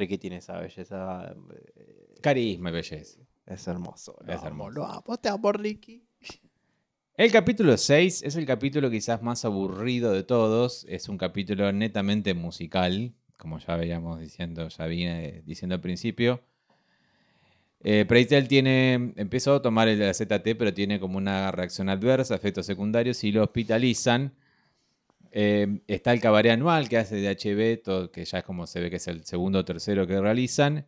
[0.00, 1.34] Ricky tiene esa belleza.
[1.76, 3.20] eh, Carisma y belleza.
[3.46, 4.16] Es hermoso.
[4.24, 4.70] lo Es hermoso.
[4.70, 6.02] Lo amo, te amo, Ricky.
[7.16, 10.86] El capítulo 6 es el capítulo quizás más aburrido de todos.
[10.88, 16.42] Es un capítulo netamente musical, como ya veíamos diciendo, ya vine diciendo al principio.
[17.82, 22.64] Eh, Preitel tiene, empezó a tomar el ZT, pero tiene como una reacción adversa, efectos
[22.64, 24.32] secundarios, y lo hospitalizan.
[25.32, 28.80] Eh, está el cabaret anual que hace de HB, todo, que ya es como se
[28.80, 30.86] ve que es el segundo o tercero que realizan.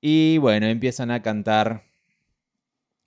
[0.00, 1.84] Y bueno, empiezan a cantar.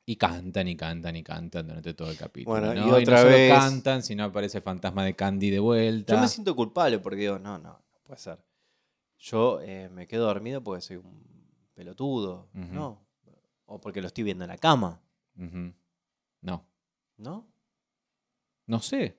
[0.06, 2.58] Y cantan y cantan y cantan durante todo el capítulo.
[2.60, 2.96] Bueno, y ¿no?
[2.96, 6.14] otra no solo vez- cantan, sino aparece el fantasma de Candy de vuelta.
[6.16, 8.40] Yo me siento culpable porque digo, no, no, no puede ser.
[9.20, 11.24] Yo eh, me quedo dormido porque soy un
[11.74, 12.48] pelotudo.
[12.54, 13.06] ¿no?
[13.66, 15.02] O porque lo estoy viendo en la cama.
[16.42, 16.66] No,
[17.18, 17.46] ¿no?
[18.66, 19.18] no sé.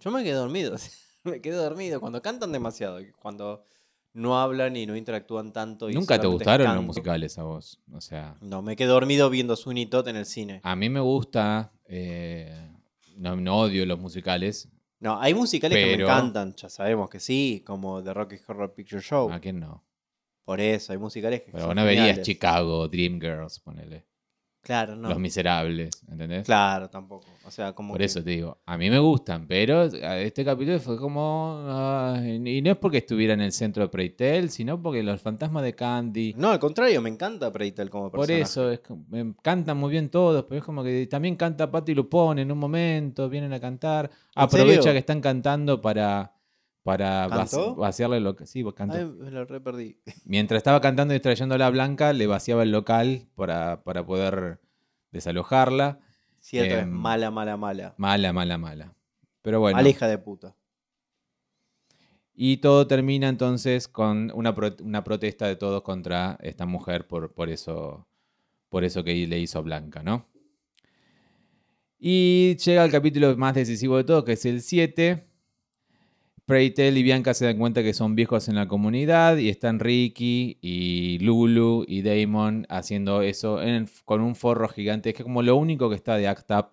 [0.00, 0.76] Yo me quedo dormido,
[1.24, 3.64] me quedo dormido cuando cantan demasiado, cuando
[4.12, 5.88] no hablan y no interactúan tanto.
[5.90, 7.80] Y Nunca te gustaron los musicales a vos.
[7.92, 10.60] O sea, No, me quedo dormido viendo Sweeney Todd en el cine.
[10.62, 11.72] a mí me gusta.
[11.86, 12.66] eh,
[13.16, 14.68] no, no odio los musicales.
[14.98, 19.02] No, hay musicales que me encantan, ya sabemos que sí, como The Rocky Horror Picture
[19.02, 19.30] Show.
[19.30, 19.84] ¿A quién no?
[20.44, 22.22] Por eso, hay musicales que Pero no verías.
[22.22, 24.06] Chicago, Dreamgirls, ponele.
[24.62, 25.08] Claro, no.
[25.08, 26.44] Los Miserables, ¿entendés?
[26.44, 27.26] Claro, tampoco.
[27.46, 30.78] O sea, como Por que- eso te digo, a mí me gustan, pero este capítulo
[30.80, 31.62] fue como...
[31.66, 35.62] ah, y no es porque estuviera en el centro de Preitel, sino porque los fantasmas
[35.62, 36.34] de Candy...
[36.36, 38.42] No, al contrario, me encanta Preitel como Por personaje.
[38.42, 42.38] eso, es me cantan muy bien todos, pero es como que también canta Patti Lupón
[42.38, 46.34] en un momento, vienen a cantar, aprovecha que están cantando para,
[46.82, 47.74] para ¿Cantó?
[47.74, 48.36] vaci- vaciarle lo.
[48.44, 48.96] Sí, cantó.
[48.96, 49.98] Ay, me lo re perdí.
[50.24, 54.60] Mientras estaba cantando y distrayéndola a Blanca, le vaciaba el local para, para poder
[55.12, 56.00] desalojarla.
[56.40, 57.94] Cierto, es Em, mala, mala, mala.
[57.98, 58.94] Mala, mala, mala.
[59.42, 59.76] Pero bueno.
[59.76, 60.56] Mala hija de puta.
[62.34, 67.34] Y todo termina entonces con una, pro- una protesta de todos contra esta mujer por,
[67.34, 68.08] por, eso,
[68.70, 70.26] por eso que le hizo a Blanca, ¿no?
[71.98, 75.26] Y llega el capítulo más decisivo de todo, que es el 7.
[76.50, 80.58] Preitel y Bianca se dan cuenta que son viejos en la comunidad y están Ricky
[80.60, 85.10] y Lulu y Damon haciendo eso en- con un forro gigante.
[85.10, 86.66] Es que como lo único que está de Act Up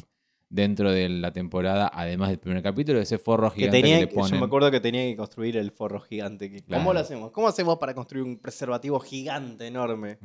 [0.50, 4.40] dentro de la temporada, además del primer capítulo, ese forro gigante que, tenía, le yo
[4.40, 6.50] me acuerdo que tenía que construir el forro gigante.
[6.50, 6.82] Claro.
[6.82, 7.32] ¿Cómo lo hacemos?
[7.32, 10.18] ¿Cómo hacemos para construir un preservativo gigante, enorme?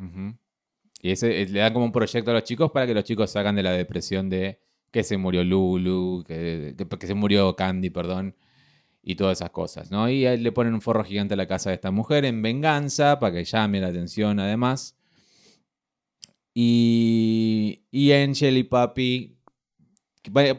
[1.03, 3.31] Y ese eh, le dan como un proyecto a los chicos para que los chicos
[3.31, 4.61] salgan de la depresión de
[4.93, 8.37] que se murió Lulu, que, que- que se murió Candy, perdón,
[9.03, 10.09] y todas esas cosas, ¿no?
[10.09, 13.35] Y le ponen un forro gigante a la casa de esta mujer en venganza para
[13.35, 14.97] que llame la atención además.
[16.55, 19.37] Y, y Angel y Papi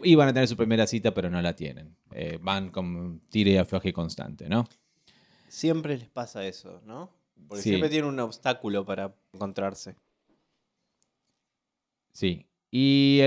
[0.04, 1.96] iban a tener su primera cita, pero no la tienen.
[2.14, 4.68] Eh, van con tire y afloje constante, ¿no?
[5.48, 7.12] Siempre les pasa eso, ¿no?
[7.48, 7.70] Porque Sí.
[7.70, 9.96] siempre tienen un obstáculo para encontrarse.
[12.12, 12.46] Sí.
[12.72, 13.20] Y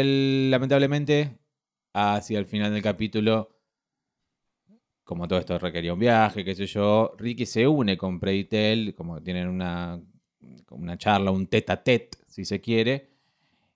[0.50, 1.38] lamentablemente,
[1.94, 3.55] hacia el final del capítulo,
[5.06, 9.22] como todo esto requería un viaje, qué sé yo, Ricky se une con Preitel, como
[9.22, 10.02] tienen una,
[10.70, 13.08] una charla, un tete a tete, si se quiere.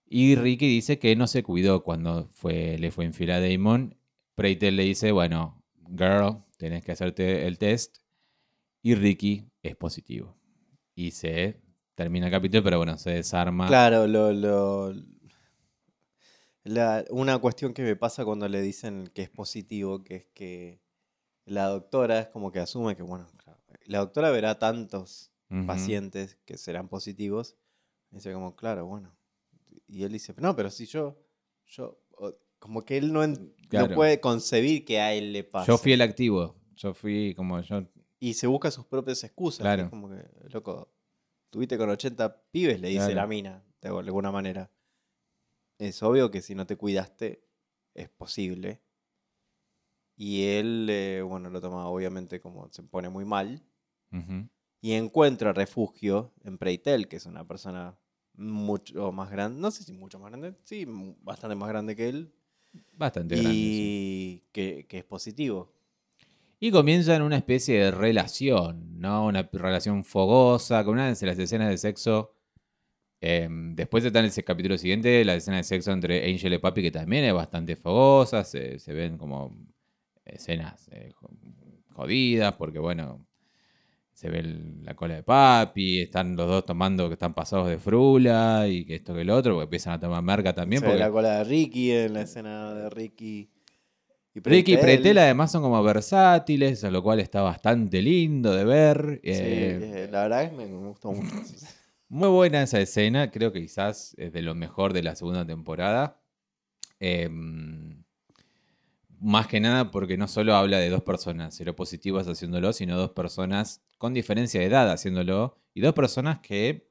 [0.08, 3.96] Y Ricky dice que no se cuidó cuando fue, le fue infiel a Damon.
[4.34, 5.62] Preitel le dice, bueno,
[5.96, 7.98] girl, tenés que hacerte el test.
[8.82, 10.36] Y Ricky es positivo.
[10.96, 11.60] Y se
[11.94, 13.68] termina el capítulo, pero bueno, se desarma.
[13.68, 14.92] Claro, lo, lo-
[16.64, 20.80] la- una cuestión que me pasa cuando le dicen que es positivo, que es que
[21.50, 23.26] la doctora es como que asume que, bueno,
[23.86, 25.32] la doctora verá tantos
[25.66, 27.56] pacientes que serán positivos.
[28.12, 29.16] Dice como, claro, bueno,
[29.88, 31.18] Y él dice, no, pero si yo,
[31.66, 32.00] yo,
[32.60, 35.66] como que él no, no puede concebir que a él le pasa.
[35.66, 36.54] Yo fui el activo.
[36.76, 37.82] Yo fui como yo.
[38.20, 39.60] Y se busca sus propias excusas.
[39.60, 39.82] Claro.
[39.82, 40.92] Es como que, loco,
[41.50, 43.14] tuviste con 80 pibes, le dice Claro.
[43.16, 44.70] la mina, de alguna manera.
[45.78, 47.42] Es obvio que si no te cuidaste,
[47.94, 48.80] es posible.
[50.22, 53.62] Y él, eh, bueno, lo toma obviamente como se pone muy mal.
[54.82, 57.96] Y encuentra refugio en Preitel, que es una persona
[58.34, 59.58] mucho más grande.
[59.58, 60.86] No sé si mucho más grande, sí,
[61.22, 62.30] bastante más grande que él.
[62.92, 63.50] Bastante grande.
[63.54, 64.42] sí.
[64.42, 65.72] Y que, que es positivo.
[66.58, 69.24] Y comienzan una especie de relación, ¿no?
[69.24, 72.34] Una relación fogosa, con una de las escenas de sexo.
[73.22, 76.82] eh, después está en ese capítulo siguiente, la escena de sexo entre Angel y Papi,
[76.82, 78.44] que también es bastante fogosa.
[78.44, 79.56] Se, se ven como
[80.34, 81.30] escenas eh, jo-
[81.94, 83.26] jodidas, porque bueno,
[84.12, 87.78] se ve el- la cola de Papi, están los dos tomando que están pasados de
[87.78, 90.80] frula y que esto que el otro, porque empiezan a tomar merca también.
[90.82, 93.50] Se ve la cola de Ricky en la escena de Ricky.
[94.34, 94.76] Y Ricky y.
[94.76, 99.20] Pretel además son como versátiles, a lo cual está bastante lindo de ver.
[99.24, 101.30] Sí, eh, eh, la verdad es que me gustó mucho.
[102.08, 106.20] Muy buena esa escena, creo que quizás es de lo mejor de la segunda temporada.
[106.98, 107.99] Em,
[109.20, 113.82] más que nada porque no solo habla de dos personas seropositivas haciéndolo, sino dos personas
[113.98, 116.88] con diferencia de edad haciéndolo y dos personas que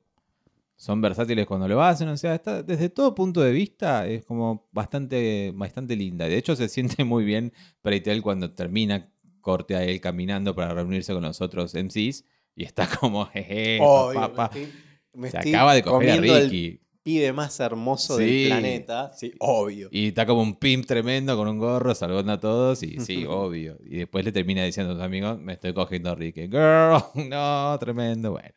[0.75, 2.07] son versátiles cuando lo hacen.
[2.07, 6.27] O sea, está, desde todo punto de vista es como bastante, bastante linda.
[6.27, 9.09] De hecho, se siente muy bien Preitel cuando termina
[9.41, 12.23] corte a él caminando para reunirse con los otros MCs
[12.55, 14.73] y está como, jeje, Obvio, papá, me estoy-
[15.13, 16.81] me se acaba de coger a el Ricky.
[17.09, 18.23] Pibe más hermoso Sí.
[18.25, 19.11] del planeta.
[19.15, 19.89] Sí, obvio.
[19.91, 22.83] Y está como un pimp tremendo con un gorro saludando a todos.
[22.83, 23.77] Y sí, obvio.
[23.85, 26.41] Y después le termina diciendo a sus amigos: Me estoy cogiendo a Ricky.
[26.47, 28.31] Girl, no, tremendo.
[28.31, 28.49] Bueno,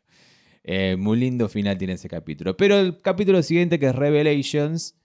[0.63, 2.55] Eh, muy lindo final tiene ese capítulo.
[2.55, 4.95] Pero el capítulo siguiente, que es Revelations,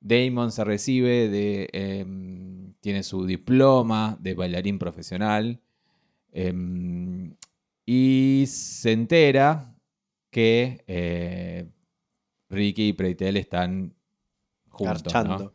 [0.00, 1.68] Damon se recibe de.
[1.72, 5.60] em, tiene su diploma de bailarín profesional.
[6.32, 7.34] em,
[7.86, 9.74] y se entera
[10.30, 11.66] que eh,
[12.48, 13.94] Ricky y Preitel están
[14.68, 15.12] juntos.
[15.12, 15.52] ¿no?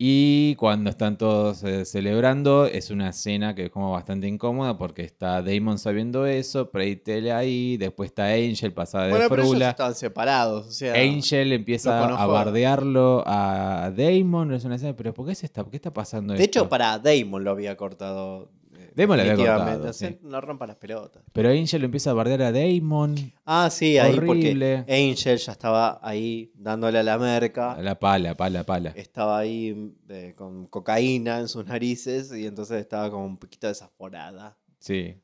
[0.00, 5.02] Y cuando están todos eh, celebrando, es una escena que es como bastante incómoda porque
[5.02, 9.70] está Damon sabiendo eso, Preitel ahí, después está Angel pasada de Bueno, pero ellos frula.
[9.70, 10.68] estaban separados.
[10.68, 15.46] O sea, Angel empieza a bardearlo a Damon, es una escena, pero ¿por qué, se
[15.46, 16.60] está, ¿por qué está pasando de esto?
[16.60, 18.52] hecho, para Damon lo había cortado.
[18.98, 20.18] Damon lo había cortado, sí.
[20.22, 21.22] No rompa las pelotas.
[21.32, 24.82] Pero Angel lo empieza a bardear a Damon, Ah, sí, ahí Horrible.
[24.84, 27.72] porque Angel ya estaba ahí dándole a la merca.
[27.72, 28.90] a la pala, pala, pala.
[28.90, 34.56] Estaba ahí eh, con cocaína en sus narices y entonces estaba como un poquito desaforada.
[34.80, 35.14] Sí.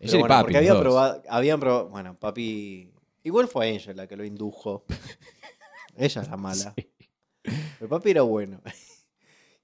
[0.00, 2.92] Angel y bueno, Papi, porque había probado, habían probado, bueno, papi,
[3.22, 4.84] igual fue Angel la que lo indujo.
[5.96, 6.74] Ella es la mala.
[6.76, 6.88] Sí.
[7.80, 8.60] El papi era bueno.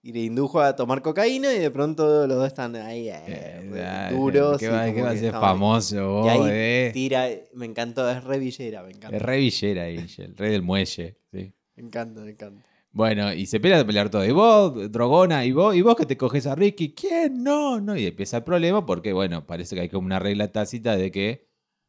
[0.02, 4.08] Y le indujo a tomar cocaína y de pronto los dos están ahí eh, Eh,
[4.12, 4.58] duros.
[4.58, 6.90] ¿Qué y va, como qué va a ser famoso vos, Y ahí eh?
[6.92, 9.16] tira, me encantó, es re villera, me encanta.
[9.16, 11.16] Es re villera Angel, rey del muelle.
[11.32, 11.52] Sí.
[11.76, 12.64] Me encanta, me encanta.
[12.90, 14.24] Bueno, y se empieza a pelear todo.
[14.24, 17.42] Y vos, drogona, y vos, y vos que te coges a Ricky, ¿quién?
[17.44, 17.96] No, no.
[17.96, 21.46] Y empieza el problema porque, bueno, parece que hay como una regla tácita de que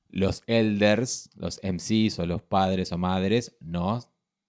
[0.09, 3.99] los elders, los MCs o los padres o madres, no.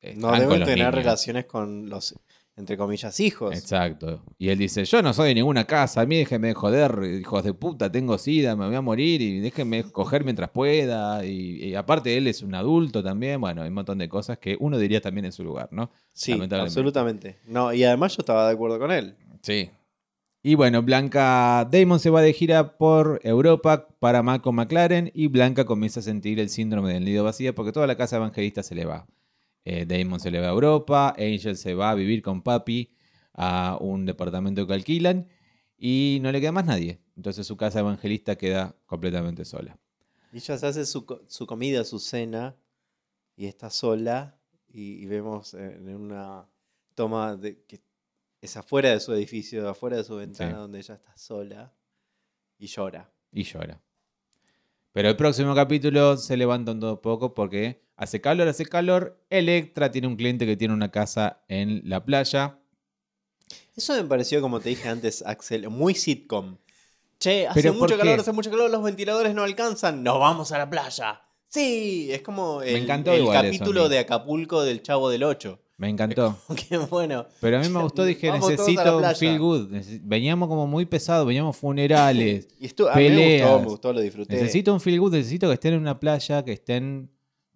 [0.01, 0.95] están No con deben los tener niños.
[0.95, 2.15] relaciones con los,
[2.61, 3.55] entre comillas, hijos.
[3.55, 4.23] Exacto.
[4.39, 7.43] Y él dice, yo no soy de ninguna casa, a mí déjenme de joder, hijos
[7.43, 11.25] de puta, tengo sida, me voy a morir y déjenme coger mientras pueda.
[11.25, 14.57] Y, y aparte él es un adulto también, bueno, hay un montón de cosas que
[14.61, 15.91] uno diría también en su lugar, ¿no?
[16.13, 17.39] Sí, absolutamente.
[17.47, 19.17] No, y además yo estaba de acuerdo con él.
[19.43, 19.71] Sí.
[20.43, 25.67] Y bueno, Blanca, Damon se va de gira por Europa para Malcolm McLaren y Blanca
[25.67, 28.87] comienza a sentir el síndrome del nido vacío porque toda la casa evangelista se le
[28.87, 29.07] va.
[29.65, 32.93] Eh, Damon se le va a Europa, Angel se va a vivir con Papi
[33.35, 35.29] a un departamento que alquilan
[35.77, 37.01] y no le queda más nadie.
[37.17, 39.79] Entonces su casa evangelista queda completamente sola.
[40.33, 42.57] Y ella se hace su, su comida, su cena,
[43.37, 46.47] y está sola, y, y vemos en una
[46.95, 47.81] toma de, que
[48.41, 50.57] es afuera de su edificio, afuera de su ventana, Sí.
[50.57, 51.75] donde ella está sola,
[52.59, 53.11] y llora.
[53.33, 53.81] Y llora.
[54.93, 59.23] Pero el próximo capítulo se levanta un todo poco porque hace calor, hace calor.
[59.29, 62.59] Electra tiene un cliente que tiene una casa en la playa.
[63.77, 66.57] Eso me pareció, como te dije antes, Axel, muy sitcom.
[67.19, 70.51] Che, hace ¿Pero por mucho calor, hace mucho calor, los ventiladores no alcanzan, nos vamos
[70.53, 71.21] a la playa.
[71.49, 75.59] Sí, es como el, eso capítulo de Acapulco del Chavo del 8.
[75.77, 76.39] Me encantó.
[76.69, 77.27] Qué bueno.
[77.41, 79.69] Pero a mí me gustó, dije, Vamos necesito un feel good.
[80.03, 82.49] Veníamos como muy pesados, veníamos funerales.
[82.61, 83.49] Y esto, a mí me Peleas.
[83.49, 84.35] gustó, me gustó, lo disfruté.
[84.35, 87.11] Necesito un feel good, necesito que estén en una playa, que estén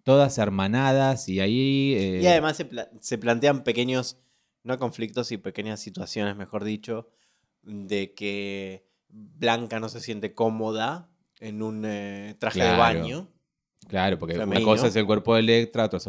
[0.05, 1.95] todas hermanadas y ahí...
[1.97, 4.17] eh, Y además se, pla- se plantean pequeños,
[4.63, 7.09] no conflictos y pequeñas situaciones, mejor dicho,
[7.63, 13.27] de que Blanca no se siente cómoda en un eh, traje de baño.
[13.87, 14.67] Claro, porque femenino.
[14.67, 15.99] una cosa es el cuerpo de Electra, otra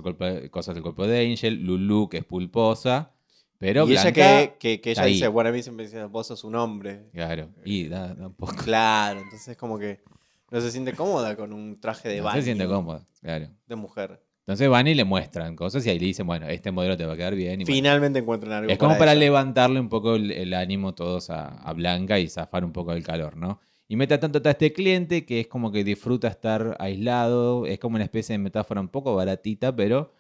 [0.51, 3.13] cosa- es el cuerpo de Angel, Lulu, que es pulposa,
[3.59, 6.45] pero y ella que, que, que ella dice, bueno, a mí siempre dice, vos sos
[6.45, 7.09] un hombre.
[7.13, 8.55] Claro, y da, da un poco...
[8.57, 10.03] Claro, entonces como que
[10.51, 13.49] no se siente cómoda con un traje de No baño se siente cómoda, claro.
[13.67, 14.23] de mujer.
[14.41, 17.15] Entonces van y le muestran cosas y ahí le dicen, bueno, este modelo te va
[17.15, 17.61] a quedar bien.
[17.61, 17.75] y bueno.
[17.75, 21.73] Finalmente encuentran algo Es como para levantarle un poco el, el ánimo todos a, a
[21.73, 23.59] Blanca y zafar un poco del calor, ¿no?
[23.89, 27.97] Y mete tanto a este cliente que es como que disfruta estar aislado, es como
[27.97, 30.13] una especie de metáfora un poco baratita, pero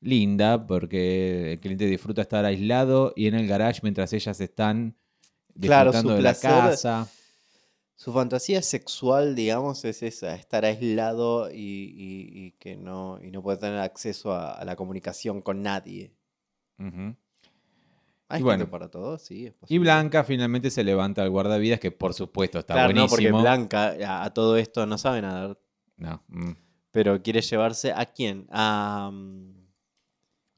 [0.00, 4.96] linda, porque el cliente disfruta estar aislado y en el garage mientras ellas están
[5.60, 7.08] Claro, disfrutando su de la casa.
[7.96, 13.42] Su fantasía sexual, digamos, es esa, estar aislado y, y- y que no, y no
[13.42, 16.12] poder tener acceso a, a la comunicación con nadie.
[18.28, 18.68] Hay Y bueno.
[18.68, 19.46] para todo, sí.
[19.46, 19.78] es Y.
[19.78, 23.38] Blanca finalmente se levanta al guardavidas, que por supuesto está claro, no, buenísimo.
[23.38, 25.58] porque Blanca a, a todo esto no sabe nadar,
[25.96, 26.50] No, mm,
[26.90, 28.46] pero quiere llevarse a quién?
[28.50, 29.52] A mm,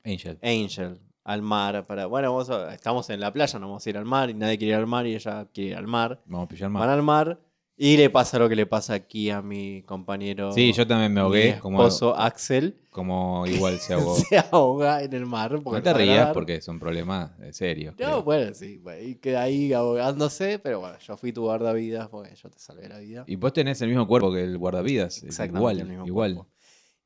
[0.04, 0.38] Angel.
[0.42, 1.86] Angel, al mar.
[1.86, 4.34] Para, bueno, vamos a- estamos en la playa, no vamos a ir al mar y
[4.34, 6.22] nadie quiere ir al mar y ella quiere ir al mar.
[6.26, 6.88] Vamos a pillar Van más.
[6.88, 7.40] al mar
[7.76, 10.50] y le pasa lo que le pasa aquí a mi compañero.
[10.52, 12.78] Sí, yo también me mi ahogué, como, esposo Axel.
[12.90, 14.16] como igual se ahogó.
[14.16, 15.60] se ahoga en el mar.
[15.62, 16.32] porque No te rías nadar.
[16.32, 17.92] porque son problemas serios.
[17.98, 18.22] No, creo.
[18.22, 22.48] bueno, sí, bueno, y queda ahí ahogándose, pero bueno, yo fui tu guardavidas porque yo
[22.48, 23.24] te salvé la vida.
[23.26, 25.18] Y vos tenés el mismo cuerpo que el guardavidas.
[25.18, 26.34] es Exactamente, Igual, el mismo igual.
[26.36, 26.52] cuerpo.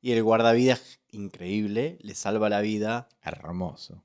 [0.03, 4.03] Y el guardavidas, increíble, le salva la vida, Hermoso.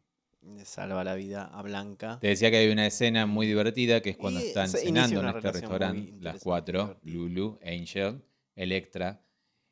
[0.55, 2.19] Le salva la vida a Blanca.
[2.21, 5.27] Te decía que hay una escena muy divertida que es cuando Y están cenando en
[5.29, 6.97] este restaurante, las cuatro.
[7.03, 8.23] Lulu, Angel,
[8.55, 9.21] Electra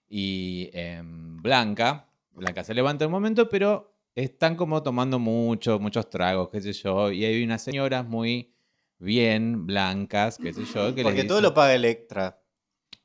[0.08, 2.08] y em, Blanca.
[2.32, 7.10] Blanca se levanta un momento, pero están como tomando mucho, muchos tragos, qué sé yo,
[7.10, 8.52] y hay unas señoras muy
[8.98, 12.40] bien blancas, qué sé yo, que les Porque todo lo paga Electra.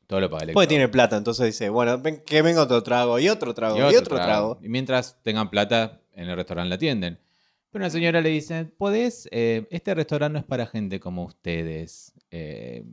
[0.08, 0.54] todo lo paga Electra.
[0.54, 3.96] Porque tiene plata, entonces dice, bueno, ven- que venga otro trago, y otro trago, y
[3.96, 4.60] otro, trago.
[4.62, 7.20] Y mientras tengan plata, en el restaurante la atienden.
[7.72, 9.28] Pero una señora le dice, ¿podés?
[9.32, 12.14] Eh, este restaurante no es para gente como ustedes.
[12.32, 12.84] Eh,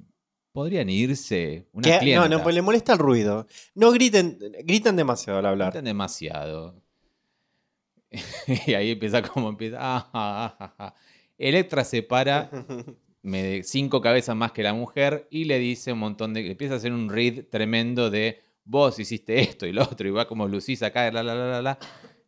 [0.52, 1.66] ¿Podrían irse?
[1.72, 3.46] Una no, no, pues le molesta el ruido.
[3.74, 5.68] No griten, gritan demasiado al hablar.
[5.68, 6.82] Gritan demasiado.
[8.66, 9.76] y ahí empieza como empieza.
[9.80, 10.94] ah, ah, ah, ah.
[11.38, 12.50] Electra se para,
[13.22, 16.50] me cinco cabezas más que la mujer, y le dice un montón de.
[16.50, 20.26] Empieza a hacer un read tremendo de vos hiciste esto y lo otro, y va
[20.26, 21.78] como lucís acá, la, la, la, la, la.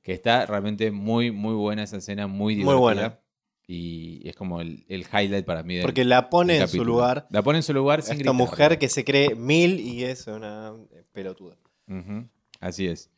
[0.09, 2.79] Que está realmente muy, muy buena esa escena, muy Muy divertida.
[2.81, 3.21] buena.
[3.67, 7.27] Y es como el, el highlight para mí del, Porque la pone en su lugar.
[7.29, 8.35] La pone en su lugar sin Esta gritar.
[8.35, 10.73] mujer que se cree mil y es una
[11.13, 11.57] pelotuda.
[12.59, 13.11] Así es.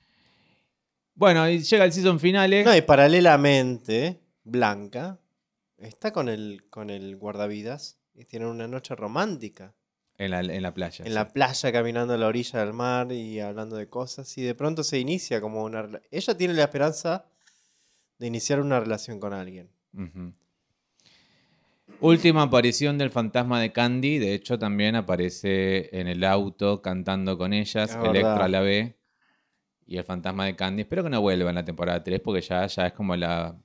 [1.15, 2.65] Bueno, y llega el season finale.
[2.65, 5.21] No, y paralelamente, Blanca
[5.79, 9.77] está con el, con el guardavidas y tienen una noche romántica.
[10.21, 11.03] En la, en la playa.
[11.03, 11.15] En sí.
[11.15, 14.37] la playa, caminando a la orilla del mar y hablando de cosas.
[14.37, 15.89] Y de pronto se inicia como una...
[16.11, 17.25] Ella tiene la esperanza
[18.19, 19.71] de iniciar una relación con alguien.
[22.01, 24.19] Última aparición del fantasma de Candy.
[24.19, 27.89] De hecho, también aparece en el auto cantando con ellas.
[27.89, 28.51] Es Electra verdad.
[28.51, 28.97] la ve.
[29.87, 30.83] Y el fantasma de Candy.
[30.83, 33.59] Espero que no vuelva en la temporada 3 porque ya, ya es como la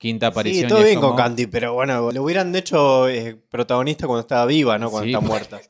[0.00, 0.62] quinta aparición.
[0.64, 4.46] Sí, todo bien con como- Candy, pero bueno, lo hubieran hecho eh, protagonista cuando estaba
[4.46, 5.60] viva, no cuando Sí, está muerta.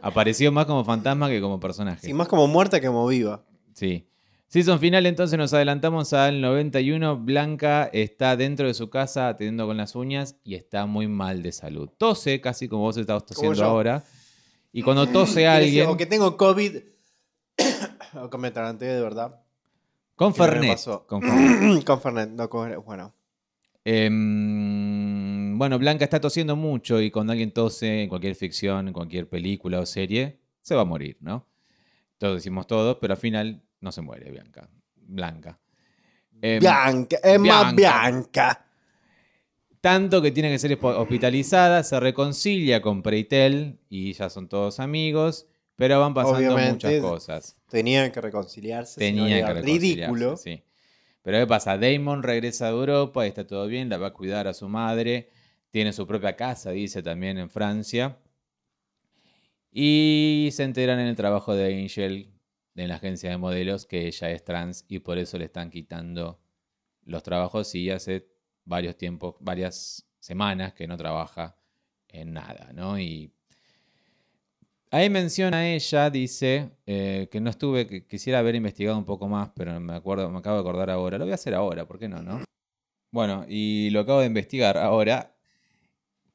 [0.00, 2.06] Apareció más como fantasma que como personaje.
[2.06, 3.44] Sí, más como muerta que como viva.
[3.74, 4.06] Sí.
[4.46, 7.18] Season final, entonces nos adelantamos al 91.
[7.18, 11.52] Blanca está dentro de su casa atendiendo con las uñas y está muy mal de
[11.52, 11.90] salud.
[11.98, 14.04] Tose, casi como vos estás tosiendo ahora.
[14.72, 16.76] Y cuando tose alguien, O que tengo COVID.
[18.22, 19.42] o que me de verdad.
[20.18, 20.78] Con Fernet.
[21.06, 21.84] con Fernet.
[21.84, 22.84] con Fernet, no con.
[22.84, 23.14] Bueno.
[23.84, 29.28] Em, bueno, Blanca está tosiendo mucho y cuando alguien tose en cualquier ficción, en cualquier
[29.28, 31.46] película o serie, se va a morir, ¿no?
[32.18, 34.68] Todos decimos todos, pero al final no se muere Blanca.
[34.96, 35.58] Blanca.
[36.42, 37.72] Em, Bianca, Emma Bianca.
[37.74, 38.64] Bianca.
[39.80, 44.80] Tanto que tiene que ser hosp- hospitalizada, se reconcilia con Preitel y ya son todos
[44.80, 45.46] amigos,
[45.78, 47.56] pero van pasando Obviamente, muchas cosas.
[47.70, 49.00] Tenían que reconciliarse.
[49.00, 50.36] si no Tenían que reconciliarse, ridículo.
[50.36, 50.64] sí.
[51.22, 51.78] Pero ¿qué pasa?
[51.78, 55.28] Damon regresa de Europa y está todo bien, la va a cuidar a su madre,
[55.70, 58.18] tiene su propia casa, dice también en Francia.
[59.70, 62.32] Y se enteran en el trabajo de Angel,
[62.74, 66.40] en la agencia de modelos, que ella es trans y por eso le están quitando
[67.04, 68.26] los trabajos y hace
[68.64, 71.56] varios tiempos, varias semanas que no trabaja
[72.08, 72.98] en nada, ¿no?
[72.98, 73.32] Y
[74.90, 79.50] Ahí menciona ella, dice, eh, que no estuve, que quisiera haber investigado un poco más,
[79.54, 81.18] pero me acuerdo, me acabo de acordar ahora.
[81.18, 82.42] Lo voy a hacer ahora, ¿por qué no, no?
[83.10, 85.34] Bueno, y lo acabo de investigar ahora.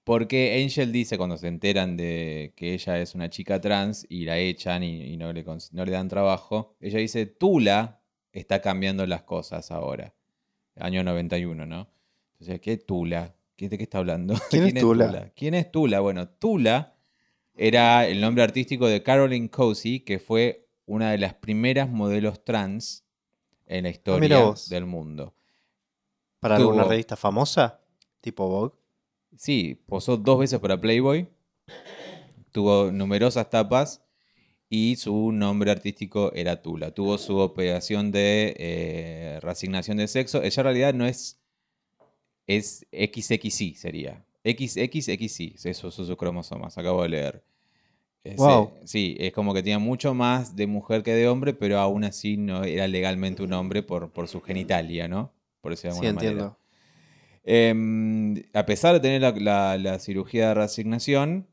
[0.04, 4.38] Porque Angel dice cuando se enteran de que ella es una chica trans y la
[4.38, 8.02] echan y, no, le, no le dan trabajo, ella dice, Tula
[8.34, 10.14] está cambiando las cosas ahora.
[10.76, 11.90] Año 91, ¿no?
[12.34, 13.34] Entonces, ¿qué Tula?
[13.58, 14.36] ¿De qué está hablando?
[14.50, 15.32] ¿Quién, es Tula?
[15.36, 16.02] ¿Quién es Tula?
[16.02, 16.93] Bueno, Tula
[17.56, 23.04] era el nombre artístico de Caroline Cozy, que fue una de las primeras modelos trans
[23.68, 25.34] en la Ah, historia del mundo.
[26.40, 27.80] ¿Para Tuvo- alguna revista famosa?
[28.22, 28.74] Tipo Vogue.
[29.38, 31.28] Sí, posó dos veces para Playboy,
[32.52, 34.02] tuvo numerosas tapas
[34.70, 36.92] y su nombre artístico era Tula.
[36.92, 40.42] Tuvo su operación de eh, reasignación de sexo.
[40.44, 41.40] Ella en realidad no es,
[42.48, 44.24] es XXY sería.
[44.44, 47.44] XXXY, esos son sus cromosomas, acabo de leer.
[48.24, 48.72] Ese- Wow.
[48.86, 52.38] Sí, es como que tenía mucho más de mujer que de hombre, pero aún así
[52.38, 55.32] no era legalmente un hombre por, por su genitalia, ¿no?
[55.62, 56.32] Por decirlo de Sí, alguna manera.
[56.32, 56.58] entiendo.
[57.46, 61.48] Em, a pesar de tener la, la- la cirugía de reasignación,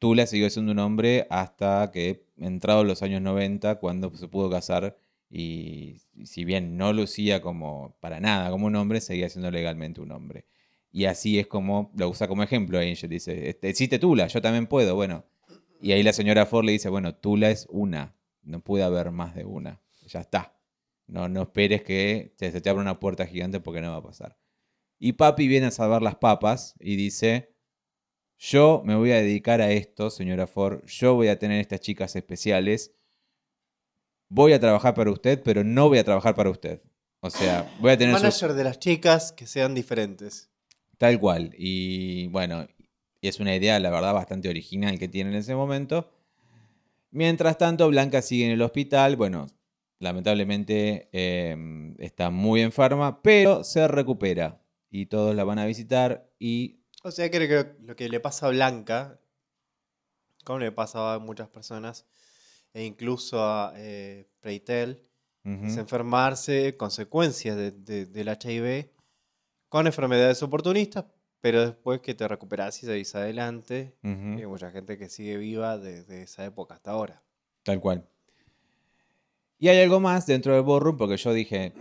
[0.00, 4.96] Tula siguió siendo un hombre hasta que, entrados los años 90, cuando se pudo casar
[5.30, 10.00] y, y si bien no lucía como para nada como un hombre, seguía siendo legalmente
[10.02, 10.44] un hombre.
[10.94, 13.10] Y así es como lo usa como ejemplo Angel.
[13.10, 14.94] Dice, "Este, existe Tula, yo también puedo.
[14.94, 15.24] Bueno,
[15.80, 19.34] y ahí la señora Ford le dice, bueno, Tula es una, no puede haber más
[19.34, 19.82] de una.
[20.06, 20.56] Ya está.
[21.08, 24.38] No, no esperes que se, te abra una puerta gigante porque no va a pasar.
[25.00, 27.56] Y papi viene a salvar las papas y dice,
[28.38, 32.14] yo me voy a dedicar a esto, señora Ford, yo voy a tener estas chicas
[32.14, 32.94] especiales,
[34.28, 36.82] voy a trabajar para usted, pero no voy a trabajar para usted.
[37.18, 40.53] O sea, voy a tener Manager de las chicas que sean diferentes.
[40.98, 41.54] Tal cual.
[41.58, 42.66] Y bueno,
[43.22, 46.10] es una idea, la verdad, bastante original que tiene en ese momento.
[47.10, 49.46] Mientras tanto, Blanca sigue en el hospital, bueno,
[50.00, 51.56] lamentablemente eh,
[51.98, 54.60] está muy enferma, pero se recupera.
[54.90, 58.46] Y todos la van a visitar y O sea, creo que lo que le pasa
[58.46, 59.20] a Blanca,
[60.44, 62.06] como le pasa a muchas personas,
[62.72, 65.00] e incluso a eh, Preitel,
[65.66, 68.90] es enfermarse, consecuencias de- de- del HIV,
[69.74, 71.04] con enfermedades oportunistas,
[71.40, 76.22] pero después que te recuperas y seguís adelante, hay mucha gente que sigue viva desde
[76.22, 77.24] esa época hasta ahora.
[77.64, 78.06] Tal cual.
[79.58, 81.72] Y hay algo más dentro del ballroom, porque yo dije,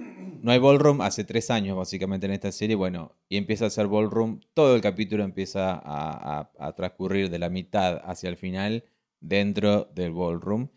[0.41, 3.87] no hay ballroom hace tres años básicamente en esta serie, bueno, y empieza a ser
[3.87, 8.85] ballroom, todo el capítulo empieza a, a- a transcurrir de la mitad hacia el final
[9.19, 10.67] dentro del ballroom.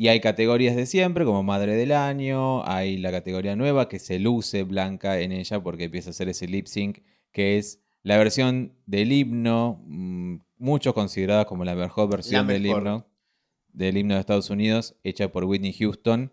[0.00, 4.20] Y hay categorías de siempre, como Madre del Año, hay la categoría nueva que se
[4.20, 6.98] luce Blanca en ella porque empieza a hacer ese lip sync,
[7.32, 12.78] que es la versión del himno, mm, muchos consideradas como la mejor versión del mejor.
[12.78, 13.06] himno
[13.72, 16.32] del himno de Estados Unidos, hecha por Whitney Houston.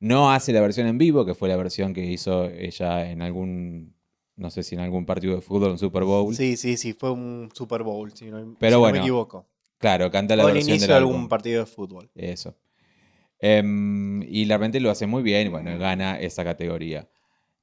[0.00, 3.94] No hace la versión en vivo, que fue la versión que hizo ella en algún,
[4.36, 6.34] no sé si en algún partido de fútbol, un Super Bowl.
[6.34, 9.46] Sí, sí, sí, fue un Super Bowl, si no, Pero si no bueno, me equivoco.
[9.78, 12.10] Claro, canta la O el versión inicio del de algún partido de fútbol.
[12.14, 12.54] Eso.
[13.40, 17.08] Em, y repente lo hace muy bien y bueno, gana esa categoría.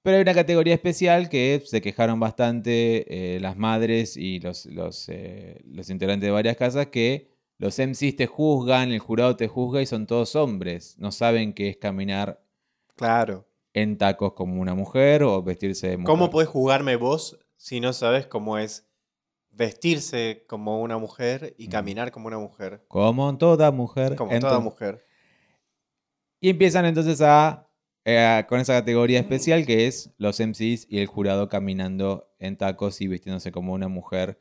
[0.02, 5.10] Pero hay una categoría especial que se quejaron bastante eh, las madres y los, los,
[5.10, 9.82] eh, los integrantes de varias casas que los MCs te juzgan, el jurado te juzga
[9.82, 10.96] y son todos hombres.
[11.00, 12.42] No saben qué es caminar
[12.96, 13.48] Claro.
[13.74, 16.06] en tacos como una mujer o vestirse de mujer.
[16.08, 18.88] ¿Cómo podés jugarme vos si no sabes cómo es
[19.52, 21.72] vestirse como una mujer y Mm.
[21.72, 22.84] caminar como una mujer?
[22.88, 24.16] Como toda mujer.
[24.16, 25.06] Como toda Entonces- mujer.
[26.46, 27.68] Y empiezan entonces a,
[28.04, 33.02] eh, con esa categoría especial que es los MCs y el jurado caminando en tacos
[33.02, 34.40] y vistiéndose como una mujer.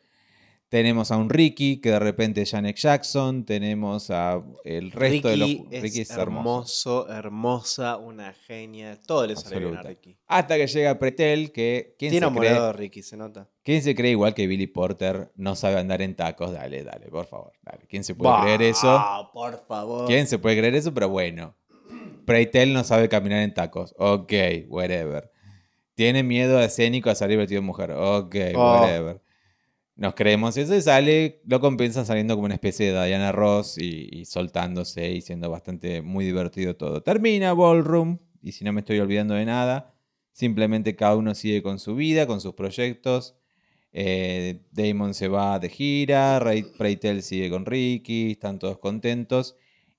[0.69, 3.47] Tenemos a un Ricky, que de repente es Janet Jackson.
[3.47, 5.49] Tenemos a el resto de los.
[5.49, 9.01] Ricky es, Ricky es hermoso, hermosa, una genia.
[9.07, 9.83] Todo le sale bien a.
[9.83, 10.19] Ricky.
[10.27, 11.95] Hasta que llega Pretel, que.
[11.99, 13.49] ¿quién Tiene se, cree, enamorado de Ricky, se nota.
[13.63, 16.53] ¿Quién se cree igual que Billy Porter no sabe andar en tacos?
[16.53, 17.55] Dale, dale, por favor.
[17.63, 17.87] Dale.
[17.89, 19.31] ¿Quién se puede creer eso?
[19.33, 20.07] Por favor.
[20.07, 20.93] ¿Quién se puede creer eso?
[20.93, 21.55] Pero bueno.
[22.25, 23.95] Preitel no sabe caminar en tacos.
[23.99, 24.33] Ok,
[24.69, 25.31] whatever.
[25.95, 27.93] Tiene miedo escénico a salir vestido de mujer.
[27.93, 28.81] Ok, Oh.
[28.81, 29.21] whatever.
[29.97, 34.09] Nos creemos eso y sale, lo compensa saliendo como una especie de Diana Ross y,
[34.11, 37.01] y soltándose y siendo bastante muy divertido todo.
[37.03, 39.95] Termina Ballroom y si no me estoy olvidando de nada,
[40.33, 43.37] simplemente cada uno sigue con su vida, con sus proyectos.
[43.93, 49.55] Eh, Damon se va de gira, Ray- Preitel sigue con Ricky, están todos contentos.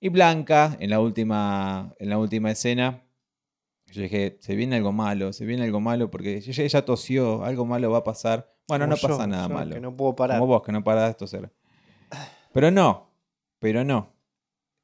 [0.06, 3.02] Y Blanca, en la última, en la última escena,
[3.88, 7.66] yo dije, se viene algo malo, se viene algo malo porque ella, ella tosió, algo
[7.66, 8.54] malo va a pasar.
[8.68, 9.74] Bueno, Como no pasa nada yo malo.
[9.74, 10.38] Que no puedo parar.
[10.38, 11.52] Como vos, que no parás de toser.
[12.54, 13.10] Pero no.
[13.58, 14.14] pero no.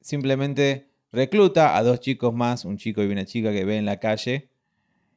[0.00, 4.00] Simplemente recluta a dos chicos más, un chico y una chica que ve en la
[4.00, 4.50] calle,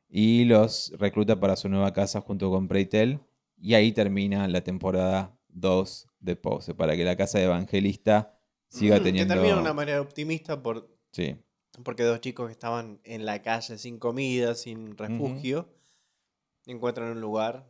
[0.08, 3.22] y los recluta para su nueva casa junto con Preitel.
[3.58, 8.35] Y ahí termina la temporada 2 de Pose, para que la casa de Evangelista
[8.70, 9.34] siga teniendo...
[9.34, 11.38] Que termina de una manera optimista por, Sí,
[11.84, 15.70] porque dos chicos que estaban en la calle sin comida, sin refugio,
[16.66, 17.70] encuentran un lugar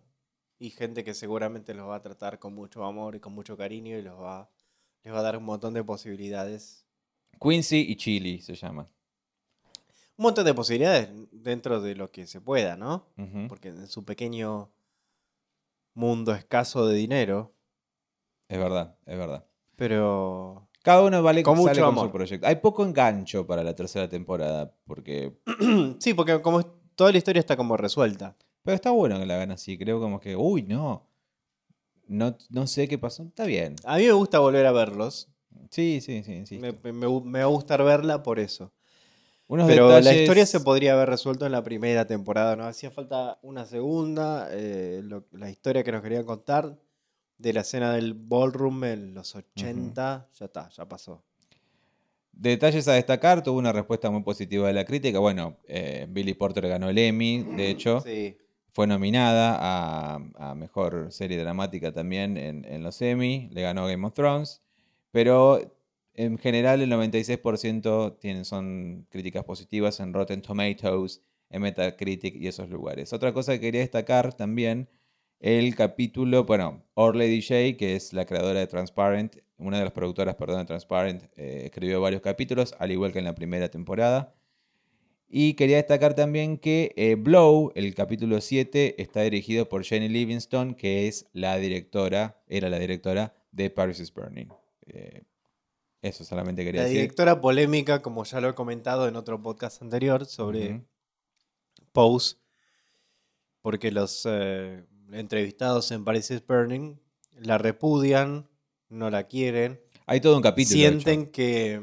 [0.58, 3.98] y gente que seguramente los va a tratar con mucho amor y con mucho cariño
[3.98, 4.50] y los va,
[5.04, 6.86] les va a dar un montón de posibilidades.
[7.42, 8.88] Quincy y Chili se llaman.
[10.18, 13.10] Un montón de posibilidades dentro de lo que se pueda, ¿no?
[13.50, 14.72] Porque en su pequeño
[15.94, 17.54] mundo escaso de dinero,
[18.48, 19.46] Es verdad, es verdad.
[19.76, 22.12] pero Cada uno vale Con sale mucho con su amor.
[22.12, 22.46] proyecto.
[22.48, 25.34] Hay poco engancho para la tercera temporada, porque...
[26.00, 28.36] sí, porque como es- toda la historia está como resuelta.
[28.64, 29.78] Pero está bueno que la hagan así.
[29.80, 31.10] Creo como que, uy, no.
[32.08, 33.24] No, no sé qué pasó.
[33.24, 33.76] Está bien.
[33.84, 35.28] A mí me gusta volver a verlos.
[35.72, 36.46] Sí, sí, sí.
[36.46, 36.60] sí.
[36.60, 38.72] Me, me- me gu- me va a gustar verla por eso.
[39.48, 42.66] Unos Pero la detalles- historia se podría haber resuelto en la primera temporada, ¿no?
[42.66, 46.78] Hacía falta una segunda, eh, lo- la historia que nos querían contar
[47.38, 51.24] de la escena del ballroom en los 80, ya está, ya pasó.
[52.32, 55.20] Detalles a destacar, tuvo una respuesta muy positiva de la crítica.
[55.20, 58.02] Bueno, eh, Billy Porter ganó el Emmy, de hecho.
[58.02, 58.38] Sí.
[58.74, 63.50] Fue nominada a, a Mejor Serie Dramática también en, en los Emmy.
[63.54, 64.62] Le ganó Game of Thrones.
[65.12, 65.62] Pero
[66.14, 72.70] en general el 96% tienen, son críticas positivas en Rotten Tomatoes, en Metacritic y esos
[72.70, 73.14] lugares.
[73.14, 74.90] Otra cosa que quería destacar también,
[75.46, 80.34] el capítulo, bueno, Orley DJ, que es la creadora de Transparent, una de las productoras,
[80.34, 84.34] perdón, de Transparent, eh, escribió varios capítulos, al igual que en la primera temporada.
[85.30, 90.74] Y quería destacar también que eh, Blow, el capítulo 7, está dirigido por Jenny Livingston,
[90.74, 94.48] que es la directora, era la directora de Paris is Burning.
[94.88, 95.26] Eh,
[96.02, 97.02] eso solamente quería La decir.
[97.02, 100.82] directora polémica, como ya lo he comentado en otro podcast anterior sobre.
[101.92, 102.38] Pose,
[103.62, 104.26] porque los
[105.12, 106.98] entrevistados en Paris is Burning
[107.40, 108.48] la repudian,
[108.90, 110.74] no la quieren, Hay todo un capítulo.
[110.78, 111.32] sienten hecho.
[111.32, 111.82] que,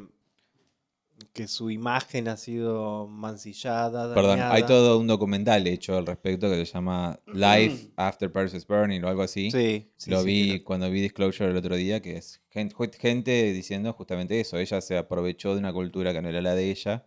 [1.35, 4.15] que su imagen ha sido mancillada.
[4.15, 8.67] Perdón, hay todo un documental hecho al respecto que se llama Life After Paris is
[8.67, 9.51] Burning o algo así.
[9.51, 13.93] Sí, sí, Lo sí, vi cuando vi Disclosure el otro día, que es gente, diciendo
[13.93, 14.59] justamente eso.
[14.59, 17.07] Ella se aprovechó de una cultura que no era la de ella.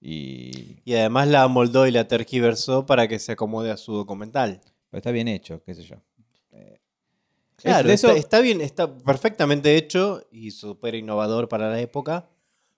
[0.00, 4.60] Y Y además la amoldó y la tergiversó para que se acomode a su documental.
[4.96, 5.96] Pero está bien hecho, qué sé yo.
[6.52, 6.80] Eh,
[7.56, 12.30] Claro, está, eso- está bien, está perfectamente hecho y súper innovador para la época,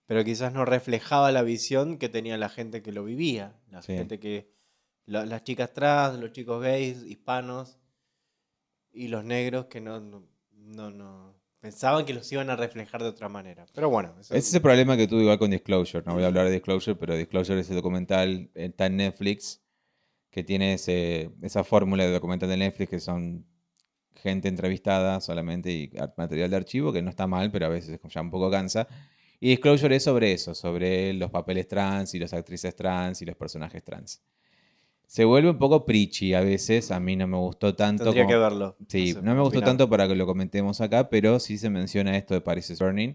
[0.07, 3.55] pero quizás no reflejaba la visión que tenía la gente que lo vivía.
[3.71, 3.95] La Sí.
[3.95, 4.51] gente que.
[5.07, 7.79] la- las chicas trans, los chicos gays, hispanos
[8.93, 13.09] y los negros que no, no, no- no- pensaban que los iban a reflejar de
[13.09, 13.64] otra manera.
[13.75, 16.05] Pero bueno, eso- Ese es el problema que tuve igual con Disclosure.
[16.05, 19.62] No voy a hablar de Disclosure, pero Disclosure es el documental, eh, está en Netflix,
[20.31, 23.45] que tiene ese- esa fórmula de documental de Netflix que son
[24.14, 28.20] gente entrevistada solamente y material de archivo, que no está mal, pero a veces ya
[28.20, 28.89] un poco cansa.
[29.41, 33.37] Y Disclosure es sobre eso, sobre los papeles trans y las actrices trans y los
[33.37, 34.20] personajes trans.
[35.07, 38.05] Se vuelve un poco preachy a veces, a mí no me gustó tanto.
[38.05, 38.76] tendría como- que verlo.
[38.89, 42.16] Sí, sé, no me gustó tanto para que lo comentemos acá, pero sí se menciona
[42.16, 43.14] esto de Paris is Burning,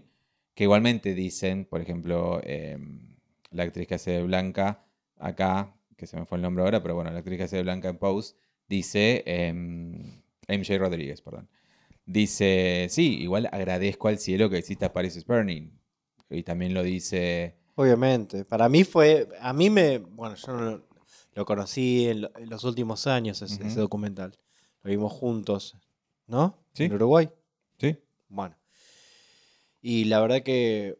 [0.54, 3.14] que igualmente dicen, por ejemplo, em,
[3.50, 4.84] la actriz que hace de Blanca
[5.18, 7.62] acá, que se me fue el nombre ahora, pero bueno, la actriz que hace de
[7.62, 8.34] Blanca en Pose,
[8.68, 11.48] dice, em, MJ Rodríguez, perdón,
[12.06, 15.70] dice, sí, igual agradezco al cielo que exista Paris is Burning.
[16.30, 18.44] Y también lo dice, Obviamente.
[18.44, 19.28] Para mí fue.
[19.40, 19.98] A mí me.
[19.98, 20.82] Bueno, yo no
[21.34, 24.38] lo, conocí en, lo- en los últimos años, ese, ese documental.
[24.82, 25.76] Lo vimos juntos,
[26.26, 26.56] ¿no?
[26.72, 26.84] Sí.
[26.84, 27.28] En Uruguay.
[27.78, 27.98] ¿sí?
[28.28, 28.56] Bueno.
[29.82, 30.96] Y la verdad que.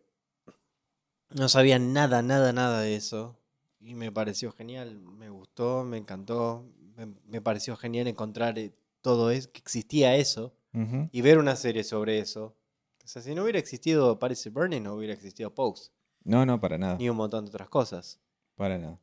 [1.30, 3.36] No sabía nada, nada, nada de eso.
[3.84, 4.98] Y me pareció genial.
[4.98, 6.64] Me gustó, me encantó.
[6.96, 8.72] Me, me pareció genial encontrar eh,
[9.02, 10.54] todo eso, que existía eso.
[11.12, 12.56] Y ver una serie sobre eso.
[13.04, 15.92] O sea, si no hubiera existido Paris is Burning, no hubiera existido Pose.
[16.24, 16.96] No, no, para nada.
[16.98, 18.18] Ni un montón de otras cosas.
[18.56, 18.98] Para nada.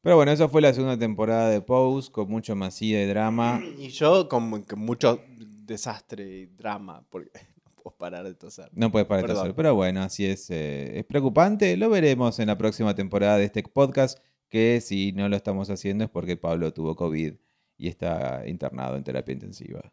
[0.00, 3.60] Pero bueno, esa fue la segunda temporada de Pose, con mucho más y drama.
[3.76, 7.30] Y yo con, con mucho desastre y drama, porque
[7.82, 8.70] puedo parar de toser.
[8.72, 10.50] No puedes parar de toser, pero bueno, así es.
[10.50, 11.76] eh, es preocupante.
[11.76, 14.18] Lo veremos en la próxima temporada de este podcast,
[14.48, 17.34] que si no lo estamos haciendo es porque Pablo tuvo COVID
[17.78, 19.92] y está internado en terapia intensiva,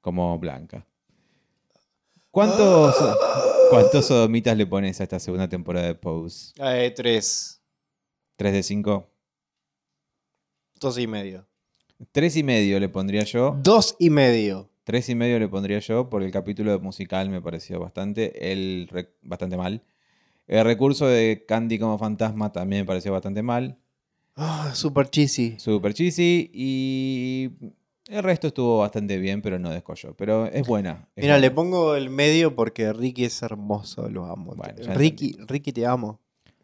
[0.00, 0.86] como Blanca.
[2.30, 2.94] ¿Cuántos,
[3.70, 6.52] ¿Cuántos sodomitas le pones a esta segunda temporada de Pose?
[6.58, 7.62] Eh, tres,
[8.36, 9.08] ¿Tres de cinco?
[10.78, 11.46] dos y medio.
[12.12, 13.56] Tres y medio le pondría yo.
[13.62, 14.68] Dos y medio.
[14.86, 18.88] Tres y medio le pondría yo, por el capítulo musical me pareció bastante, el
[19.20, 19.82] bastante mal.
[20.46, 23.78] El recurso de Candy como fantasma también me pareció bastante mal.
[24.36, 25.56] Ah, super cheesy.
[25.58, 27.50] Super cheesy y
[28.08, 30.14] el resto estuvo bastante bien, pero no descolló.
[30.16, 31.08] Pero es buena.
[31.16, 31.38] es Mira, buena.
[31.38, 34.54] le pongo el medio porque Ricky es hermoso, lo amo.
[34.54, 36.20] Bueno, Ricky, Ricky, te amo.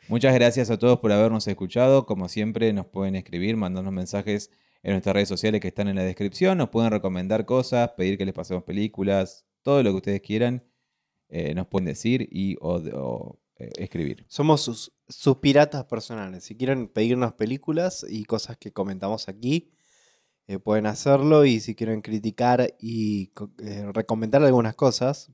[0.07, 2.07] Muchas gracias a todos por habernos escuchado.
[2.07, 4.53] Como siempre, nos pueden escribir, mandarnos mensajes
[4.83, 6.59] en nuestras redes sociales que están en la descripción.
[6.59, 10.65] Nos pueden recomendar cosas, pedir que les pasemos películas, todo lo que ustedes quieran.
[11.29, 14.27] eh, nos pueden decir y o, o, eh, escribir.
[14.29, 16.45] Somos sus, sus piratas personales.
[16.45, 19.73] Si quieren pedirnos películas y cosas que comentamos aquí,
[20.47, 21.45] eh, pueden hacerlo.
[21.47, 23.51] Y si quieren criticar y co-
[23.95, 25.31] recomendar algunas cosas,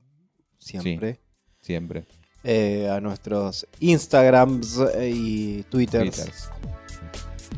[0.57, 1.19] siempre.
[1.61, 2.05] Siempre.
[2.45, 6.15] eh, a nuestros Instagrams y Twitters.
[6.15, 6.49] Twitters.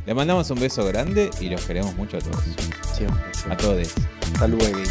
[0.06, 2.44] Le mandamos un beso grande y los queremos mucho a todos.
[2.94, 3.94] Siempre, A todos.
[4.34, 4.82] Hasta luego.